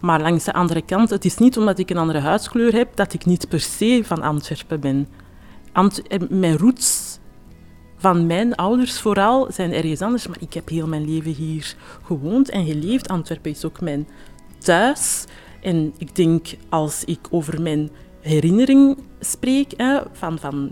maar 0.02 0.22
langs 0.22 0.44
de 0.44 0.54
andere 0.54 0.82
kant, 0.82 1.10
het 1.10 1.26
is 1.26 1.38
niet 1.38 1.58
omdat 1.58 1.80
ik 1.80 1.90
een 1.90 1.98
andere 1.98 2.20
huidskleur 2.20 2.74
heb 2.74 2.96
dat 2.96 3.14
ik 3.14 3.26
niet 3.26 3.50
per 3.50 3.60
se 3.60 4.02
van 4.06 4.22
Antwerpen 4.22 4.80
ben. 4.80 5.08
Eh, 5.74 6.20
mijn 6.30 6.58
roots 6.58 7.20
van 7.98 8.28
mijn 8.28 8.56
ouders 8.56 9.00
vooral 9.00 9.52
zijn 9.52 9.74
ergens 9.74 10.02
anders, 10.02 10.28
maar 10.28 10.42
ik 10.42 10.54
heb 10.54 10.70
heel 10.70 10.88
mijn 10.88 11.14
leven 11.14 11.34
hier 11.34 11.76
gewoond 12.04 12.50
en 12.50 12.66
geleefd. 12.66 13.10
Antwerpen 13.10 13.52
is 13.52 13.66
ook 13.66 13.82
mijn 13.82 14.08
thuis. 14.58 15.26
En 15.62 15.94
ik 15.98 16.16
denk, 16.16 16.48
als 16.70 17.04
ik 17.04 17.20
over 17.30 17.62
mijn 17.62 17.90
herinnering 18.22 18.98
spreek, 19.20 19.74
hè, 19.78 20.00
van, 20.14 20.40
van 20.40 20.72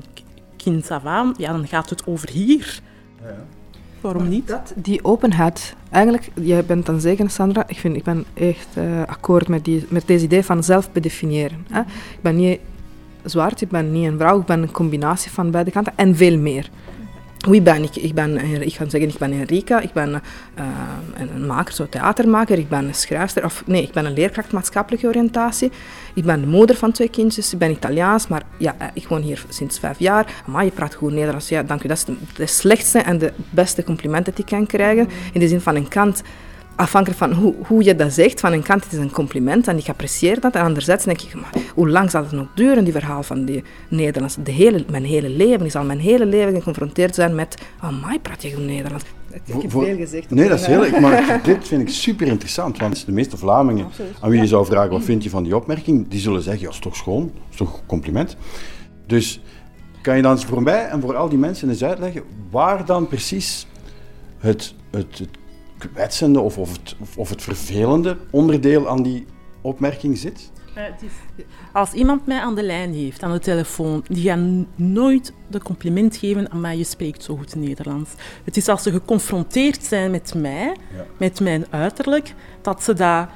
kind 0.71 0.91
af 0.91 1.06
aan, 1.06 1.34
ja, 1.38 1.51
dan 1.51 1.67
gaat 1.67 1.89
het 1.89 2.06
over 2.06 2.30
hier. 2.30 2.80
Ja. 3.21 3.45
Waarom 4.01 4.30
niet? 4.30 4.47
Dat, 4.47 4.73
die 4.75 5.03
openheid. 5.03 5.75
Eigenlijk, 5.89 6.30
jij 6.34 6.65
bent 6.65 6.86
dan 6.86 6.99
zeker, 6.99 7.30
Sandra, 7.30 7.63
ik, 7.67 7.77
vind, 7.77 7.95
ik 7.95 8.03
ben 8.03 8.25
echt 8.34 8.67
uh, 8.77 9.01
akkoord 9.06 9.47
met, 9.47 9.65
die, 9.65 9.86
met 9.89 10.08
deze 10.08 10.25
idee 10.25 10.43
van 10.43 10.63
zelf 10.63 10.91
bedefiniëren. 10.91 11.65
Hè. 11.71 11.80
Ik 11.80 12.21
ben 12.21 12.36
niet 12.36 12.60
zwart, 13.23 13.62
ik 13.62 13.69
ben 13.69 13.91
niet 13.91 14.08
een 14.08 14.17
vrouw, 14.17 14.39
ik 14.39 14.45
ben 14.45 14.62
een 14.62 14.71
combinatie 14.71 15.32
van 15.32 15.51
beide 15.51 15.71
kanten 15.71 15.93
en 15.95 16.15
veel 16.15 16.38
meer. 16.38 16.69
Wie 17.47 17.62
ben 17.62 17.83
ik? 17.83 17.95
Ik 17.95 18.13
ben, 18.13 18.62
ik 18.62 18.73
ga 18.73 18.89
zeggen, 18.89 19.10
ik 19.10 19.17
ben 19.17 19.31
Enrica, 19.31 19.79
ik 19.79 19.93
ben 19.93 20.10
uh, 20.10 20.65
een 21.15 21.45
maker, 21.45 21.73
zo 21.73 21.89
theatermaker, 21.89 22.57
ik 22.57 22.69
ben 22.69 22.88
een 22.88 22.95
schrijfster, 22.95 23.43
of 23.45 23.63
nee, 23.65 23.81
ik 23.81 23.91
ben 23.91 24.05
een 24.05 24.13
leerkracht 24.13 24.51
maatschappelijke 24.51 25.07
oriëntatie. 25.07 25.71
Ik 26.13 26.23
ben 26.23 26.41
de 26.41 26.47
moeder 26.47 26.75
van 26.75 26.91
twee 26.91 27.10
kindjes, 27.10 27.53
ik 27.53 27.60
ben 27.60 27.71
Italiaans, 27.71 28.27
maar 28.27 28.43
ja, 28.57 28.75
eh, 28.77 28.88
ik 28.93 29.07
woon 29.07 29.21
hier 29.21 29.45
sinds 29.49 29.79
vijf 29.79 29.99
jaar. 29.99 30.43
Maar 30.45 30.63
je 30.63 30.71
praat 30.71 30.95
goed 30.95 31.12
Nederlands, 31.12 31.49
ja, 31.49 31.63
dank 31.63 31.83
u. 31.83 31.88
Dat 31.88 31.97
is 31.97 32.05
de, 32.05 32.15
de 32.36 32.45
slechtste 32.45 32.99
en 32.99 33.17
de 33.17 33.33
beste 33.49 33.83
compliment 33.83 34.25
dat 34.25 34.38
ik 34.38 34.45
kan 34.45 34.65
krijgen. 34.65 35.07
In 35.33 35.39
de 35.39 35.47
zin 35.47 35.62
van 35.62 35.75
een 35.75 35.88
kant 35.88 36.23
afhankelijk 36.77 37.19
van 37.19 37.31
hoe, 37.33 37.53
hoe 37.67 37.83
je 37.83 37.95
dat 37.95 38.13
zegt, 38.13 38.39
van 38.39 38.53
een 38.53 38.63
kant 38.63 38.83
het 38.83 38.93
is 38.93 38.99
een 38.99 39.11
compliment 39.11 39.67
en 39.67 39.77
ik 39.77 39.89
apprecieer 39.89 40.39
dat. 40.39 40.55
En 40.55 40.61
anderzijds 40.61 41.05
denk 41.05 41.21
ik, 41.21 41.35
maar 41.35 41.53
hoe 41.73 41.89
lang 41.89 42.11
zal 42.11 42.23
het 42.23 42.31
nog 42.31 42.47
duren, 42.55 42.83
die 42.83 42.93
verhaal 42.93 43.23
van 43.23 43.45
die 43.45 43.63
Nederlands? 43.87 44.37
De 44.43 44.51
hele, 44.51 44.85
mijn 44.89 45.05
hele 45.05 45.29
leven, 45.29 45.65
ik 45.65 45.71
zal 45.71 45.83
mijn 45.83 45.99
hele 45.99 46.25
leven 46.25 46.53
geconfronteerd 46.53 47.15
zijn 47.15 47.35
met, 47.35 47.57
oh 47.83 48.05
my, 48.05 48.19
praat 48.19 48.41
je 48.41 48.53
goed 48.53 48.65
Nederlands? 48.65 49.05
Ik 49.31 49.61
heb 49.61 49.71
veel 49.71 49.95
gezegd. 49.95 50.29
Nee, 50.29 50.49
dat 50.49 50.59
is 50.59 50.65
heel 50.65 50.99
maar 50.99 51.41
dit 51.43 51.67
vind 51.67 51.81
ik 51.81 51.89
super 51.89 52.27
interessant, 52.27 52.77
want 52.77 53.05
de 53.05 53.11
meeste 53.11 53.37
Vlamingen 53.37 53.87
aan 54.19 54.29
wie 54.29 54.41
je 54.41 54.47
zou 54.47 54.65
vragen, 54.65 54.91
wat 54.91 55.03
vind 55.03 55.23
je 55.23 55.29
van 55.29 55.43
die 55.43 55.55
opmerking, 55.55 56.07
die 56.07 56.19
zullen 56.19 56.41
zeggen, 56.41 56.61
ja, 56.61 56.69
is 56.69 56.79
toch 56.79 56.95
schoon, 56.95 57.31
is 57.51 57.57
toch 57.57 57.73
een 57.73 57.85
compliment. 57.85 58.37
Dus 59.05 59.41
kan 60.01 60.15
je 60.15 60.21
dan 60.21 60.39
voor 60.39 60.63
mij 60.63 60.87
en 60.87 61.01
voor 61.01 61.15
al 61.15 61.29
die 61.29 61.37
mensen 61.37 61.69
eens 61.69 61.83
uitleggen 61.83 62.23
waar 62.51 62.85
dan 62.85 63.07
precies 63.07 63.67
het, 64.37 64.73
het, 64.91 65.17
het 65.17 65.29
kwetsende 65.77 66.39
of, 66.39 66.57
of, 66.57 66.71
het, 66.71 66.95
of 67.15 67.29
het 67.29 67.41
vervelende 67.41 68.17
onderdeel 68.31 68.89
aan 68.89 69.03
die 69.03 69.25
opmerking 69.61 70.17
zit? 70.17 70.51
Als 71.73 71.93
iemand 71.93 72.25
mij 72.25 72.39
aan 72.39 72.55
de 72.55 72.63
lijn 72.63 72.93
heeft, 72.93 73.23
aan 73.23 73.31
de 73.31 73.39
telefoon, 73.39 74.03
die 74.07 74.23
gaat 74.23 74.39
nooit 74.75 75.33
de 75.47 75.61
compliment 75.61 76.17
geven 76.17 76.51
aan 76.51 76.61
mij, 76.61 76.77
je 76.77 76.83
spreekt 76.83 77.23
zo 77.23 77.35
goed 77.35 77.55
Nederlands. 77.55 78.11
Het 78.43 78.57
is 78.57 78.67
als 78.67 78.83
ze 78.83 78.91
geconfronteerd 78.91 79.83
zijn 79.83 80.11
met 80.11 80.33
mij, 80.35 80.75
met 81.17 81.39
mijn 81.39 81.65
uiterlijk, 81.69 82.33
dat 82.61 82.83
ze 82.83 82.93
dat, 82.93 83.27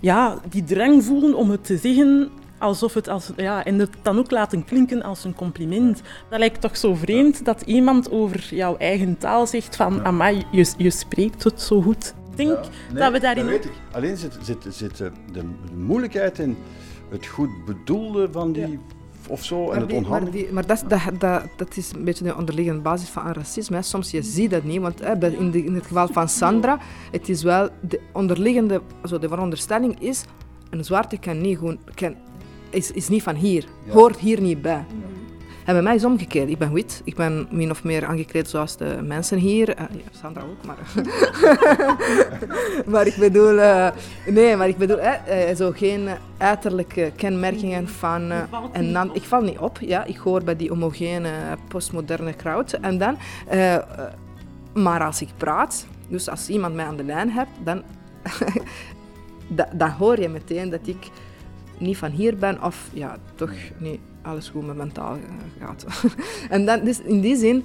ja, 0.00 0.40
die 0.48 0.64
drang 0.64 1.04
voelen 1.04 1.34
om 1.34 1.50
het 1.50 1.64
te 1.64 1.76
zeggen 1.76 2.30
alsof 2.64 2.94
het 2.94 3.08
als, 3.08 3.30
ja, 3.36 3.64
en 3.64 3.78
het 3.78 3.90
dan 4.02 4.18
ook 4.18 4.30
laten 4.30 4.64
klinken 4.64 5.02
als 5.02 5.24
een 5.24 5.34
compliment. 5.34 6.02
Dat 6.30 6.38
lijkt 6.38 6.60
toch 6.60 6.76
zo 6.76 6.94
vreemd 6.94 7.44
dat 7.44 7.62
iemand 7.62 8.10
over 8.10 8.46
jouw 8.50 8.76
eigen 8.76 9.18
taal 9.18 9.46
zegt 9.46 9.76
van, 9.76 9.94
ja. 9.94 10.02
amai, 10.02 10.44
je, 10.50 10.72
je 10.76 10.90
spreekt 10.90 11.44
het 11.44 11.60
zo 11.60 11.82
goed. 11.82 12.14
Ik 12.30 12.36
denk 12.36 12.58
dat 12.94 13.12
we 13.12 13.20
daarin... 13.20 13.44
Dat 13.44 13.52
weet 13.52 13.64
ik. 13.64 13.72
Alleen 13.92 14.16
zit, 14.16 14.38
zit, 14.42 14.66
zit 14.68 14.96
de, 14.96 15.10
de 15.32 15.42
moeilijkheid 15.76 16.38
in 16.38 16.56
het 17.10 17.26
goed 17.26 17.64
bedoelde 17.64 18.28
van 18.32 18.52
die... 18.52 18.68
Ja. 18.68 18.78
Of 19.28 19.44
zo, 19.44 19.70
en 19.70 19.80
het 19.80 20.08
Maar, 20.08 20.30
die, 20.30 20.52
maar 20.52 20.66
dat, 20.66 20.84
dat, 20.88 21.00
dat, 21.18 21.42
dat, 21.56 21.76
is 21.76 21.92
een 21.92 22.04
beetje 22.04 22.24
de 22.24 22.36
onderliggende 22.36 22.80
basis 22.80 23.08
van 23.08 23.32
racisme. 23.32 23.76
Hè. 23.76 23.82
Soms 23.82 24.10
je 24.10 24.22
ziet 24.22 24.50
dat 24.50 24.64
niet, 24.64 24.80
want 24.80 25.00
hè, 25.00 25.30
in, 25.38 25.50
de, 25.50 25.64
in 25.64 25.74
het 25.74 25.86
geval 25.86 26.08
van 26.08 26.28
Sandra, 26.28 26.78
het 27.10 27.28
is 27.28 27.42
wel 27.42 27.68
de 27.80 28.00
onderliggende, 28.12 28.80
zo 29.04 29.18
de 29.18 29.28
veronderstelling 29.28 30.00
is, 30.00 30.24
een 30.70 30.84
zwarte 30.84 31.18
kan 31.18 31.40
niet 31.40 31.58
gewoon, 31.58 31.78
kan 31.94 32.14
is, 32.74 32.90
is 32.90 33.08
niet 33.08 33.22
van 33.22 33.34
hier, 33.34 33.64
hoort 33.88 34.18
hier 34.18 34.40
niet 34.40 34.62
bij. 34.62 34.84
En 35.64 35.72
bij 35.72 35.82
mij 35.82 35.94
is 35.94 36.04
omgekeerd. 36.04 36.48
Ik 36.48 36.58
ben 36.58 36.72
wit. 36.72 37.00
Ik 37.04 37.14
ben 37.14 37.46
min 37.50 37.70
of 37.70 37.84
meer 37.84 38.04
aangekleed 38.04 38.48
zoals 38.48 38.76
de 38.76 38.98
mensen 39.02 39.38
hier. 39.38 39.68
Uh, 39.68 39.74
ja, 39.76 40.18
Sandra 40.20 40.42
ook, 40.42 40.66
maar... 40.66 40.78
maar 42.92 43.06
ik 43.06 43.16
bedoel... 43.16 43.52
Uh, 43.52 43.88
nee, 44.26 44.56
maar 44.56 44.68
ik 44.68 44.76
bedoel... 44.76 44.98
Uh, 44.98 45.12
zo 45.56 45.70
geen 45.70 46.08
uiterlijke 46.38 47.12
kenmerkingen 47.16 47.88
van... 47.88 48.32
en 48.72 48.92
dan, 48.92 49.14
ik 49.14 49.22
val 49.22 49.40
niet 49.40 49.58
op, 49.58 49.78
ja. 49.80 50.04
Ik 50.04 50.16
hoor 50.16 50.44
bij 50.44 50.56
die 50.56 50.68
homogene, 50.68 51.30
postmoderne 51.68 52.36
crowd. 52.36 52.72
En 52.72 52.98
dan... 52.98 53.16
maar 54.72 55.04
als 55.04 55.20
ik 55.20 55.28
praat, 55.36 55.86
Dus 56.08 56.28
als 56.28 56.48
iemand 56.48 56.74
mij 56.74 56.84
aan 56.84 56.96
de 56.96 57.04
lijn 57.04 57.30
hebt, 57.30 57.50
dan, 57.64 57.82
da- 59.56 59.70
dan 59.74 59.90
hoor 59.90 60.20
je 60.20 60.28
meteen 60.28 60.70
dat 60.70 60.86
ik 60.86 61.10
niet 61.78 61.96
van 61.96 62.10
hier 62.10 62.36
ben 62.36 62.62
of 62.62 62.88
ja, 62.92 63.16
toch 63.34 63.52
niet 63.78 63.98
alles 64.22 64.48
goed 64.48 64.66
met 64.66 64.76
mentaal 64.76 65.14
eh, 65.14 65.66
gaat. 65.66 65.86
en 66.54 66.66
dan, 66.66 66.84
dus 66.84 67.00
in 67.00 67.20
die 67.20 67.36
zin, 67.36 67.64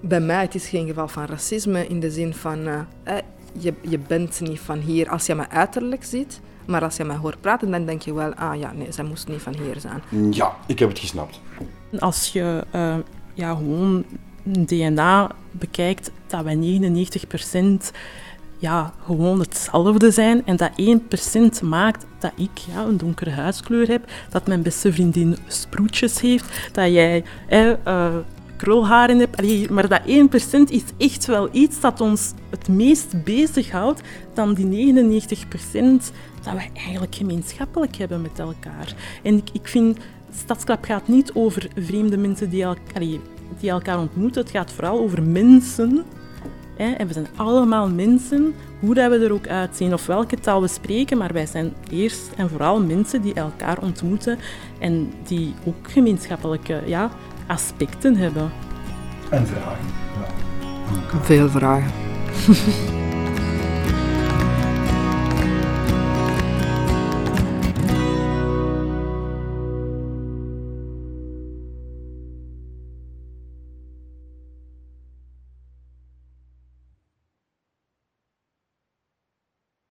bij 0.00 0.20
mij, 0.20 0.42
het 0.42 0.54
is 0.54 0.68
geen 0.68 0.86
geval 0.86 1.08
van 1.08 1.24
racisme 1.24 1.86
in 1.86 2.00
de 2.00 2.10
zin 2.10 2.34
van, 2.34 2.66
eh, 2.66 2.80
eh, 3.02 3.16
je, 3.52 3.74
je 3.80 3.98
bent 3.98 4.40
niet 4.40 4.60
van 4.60 4.78
hier 4.78 5.08
als 5.08 5.26
je 5.26 5.34
mij 5.34 5.48
uiterlijk 5.48 6.04
ziet, 6.04 6.40
maar 6.66 6.82
als 6.82 6.96
je 6.96 7.04
mij 7.04 7.16
hoort 7.16 7.40
praten, 7.40 7.70
dan 7.70 7.86
denk 7.86 8.02
je 8.02 8.14
wel, 8.14 8.34
ah 8.34 8.58
ja, 8.58 8.72
nee, 8.72 8.92
zij 8.92 9.04
moest 9.04 9.28
niet 9.28 9.42
van 9.42 9.54
hier 9.54 9.80
zijn. 9.80 10.32
Ja, 10.32 10.56
ik 10.66 10.78
heb 10.78 10.88
het 10.88 10.98
gesnapt. 10.98 11.40
Als 11.98 12.32
je 12.32 12.64
uh, 12.74 12.96
ja, 13.34 13.54
gewoon 13.54 14.04
DNA 14.42 15.30
bekijkt, 15.50 16.10
dat 16.26 16.44
wij 16.44 16.80
99% 17.80 17.90
ja, 18.58 18.92
gewoon 19.04 19.40
hetzelfde 19.40 20.10
zijn 20.10 20.46
en 20.46 20.56
dat 20.56 20.70
1% 21.60 21.64
maakt 21.64 22.06
dat 22.18 22.32
ik 22.36 22.58
ja, 22.72 22.82
een 22.82 22.96
donkere 22.96 23.30
huidskleur 23.30 23.88
heb, 23.88 24.10
dat 24.30 24.46
mijn 24.46 24.62
beste 24.62 24.92
vriendin 24.92 25.36
sproetjes 25.46 26.20
heeft, 26.20 26.68
dat 26.72 26.92
jij 26.92 27.24
eh, 27.48 28.16
krulharen 28.56 29.18
hebt. 29.18 29.70
Maar 29.70 29.88
dat 29.88 30.00
1% 30.00 30.04
is 30.68 30.82
echt 30.96 31.26
wel 31.26 31.48
iets 31.52 31.80
dat 31.80 32.00
ons 32.00 32.32
het 32.50 32.68
meest 32.68 33.24
bezighoudt 33.24 34.00
dan 34.34 34.54
die 34.54 34.94
99% 34.94 36.12
dat 36.42 36.54
wij 36.54 36.70
eigenlijk 36.74 37.14
gemeenschappelijk 37.14 37.96
hebben 37.96 38.22
met 38.22 38.38
elkaar. 38.38 38.94
En 39.22 39.36
ik, 39.36 39.48
ik 39.52 39.68
vind, 39.68 39.98
Stadsklap 40.36 40.84
gaat 40.84 41.08
niet 41.08 41.32
over 41.34 41.68
vreemde 41.76 42.16
mensen 42.16 42.50
die, 42.50 42.62
el 42.62 42.76
die 43.60 43.70
elkaar 43.70 43.98
ontmoeten. 43.98 44.42
Het 44.42 44.50
gaat 44.50 44.72
vooral 44.72 44.98
over 44.98 45.22
mensen. 45.22 46.04
Hè? 46.78 46.92
En 46.92 47.06
we 47.06 47.12
zijn 47.12 47.26
allemaal 47.36 47.88
mensen, 47.88 48.54
hoe 48.80 48.94
dat 48.94 49.10
we 49.10 49.18
er 49.18 49.32
ook 49.32 49.48
uitzien 49.48 49.92
of 49.92 50.06
welke 50.06 50.36
taal 50.36 50.60
we 50.60 50.68
spreken. 50.68 51.18
Maar 51.18 51.32
wij 51.32 51.46
zijn 51.46 51.72
eerst 51.90 52.30
en 52.36 52.48
vooral 52.48 52.82
mensen 52.82 53.22
die 53.22 53.34
elkaar 53.34 53.78
ontmoeten 53.82 54.38
en 54.78 55.12
die 55.26 55.54
ook 55.64 55.90
gemeenschappelijke 55.90 56.82
ja, 56.86 57.10
aspecten 57.46 58.16
hebben. 58.16 58.50
En 59.30 59.46
vragen. 59.46 59.86
Ja. 61.12 61.20
Veel 61.20 61.48
vragen. 61.48 61.92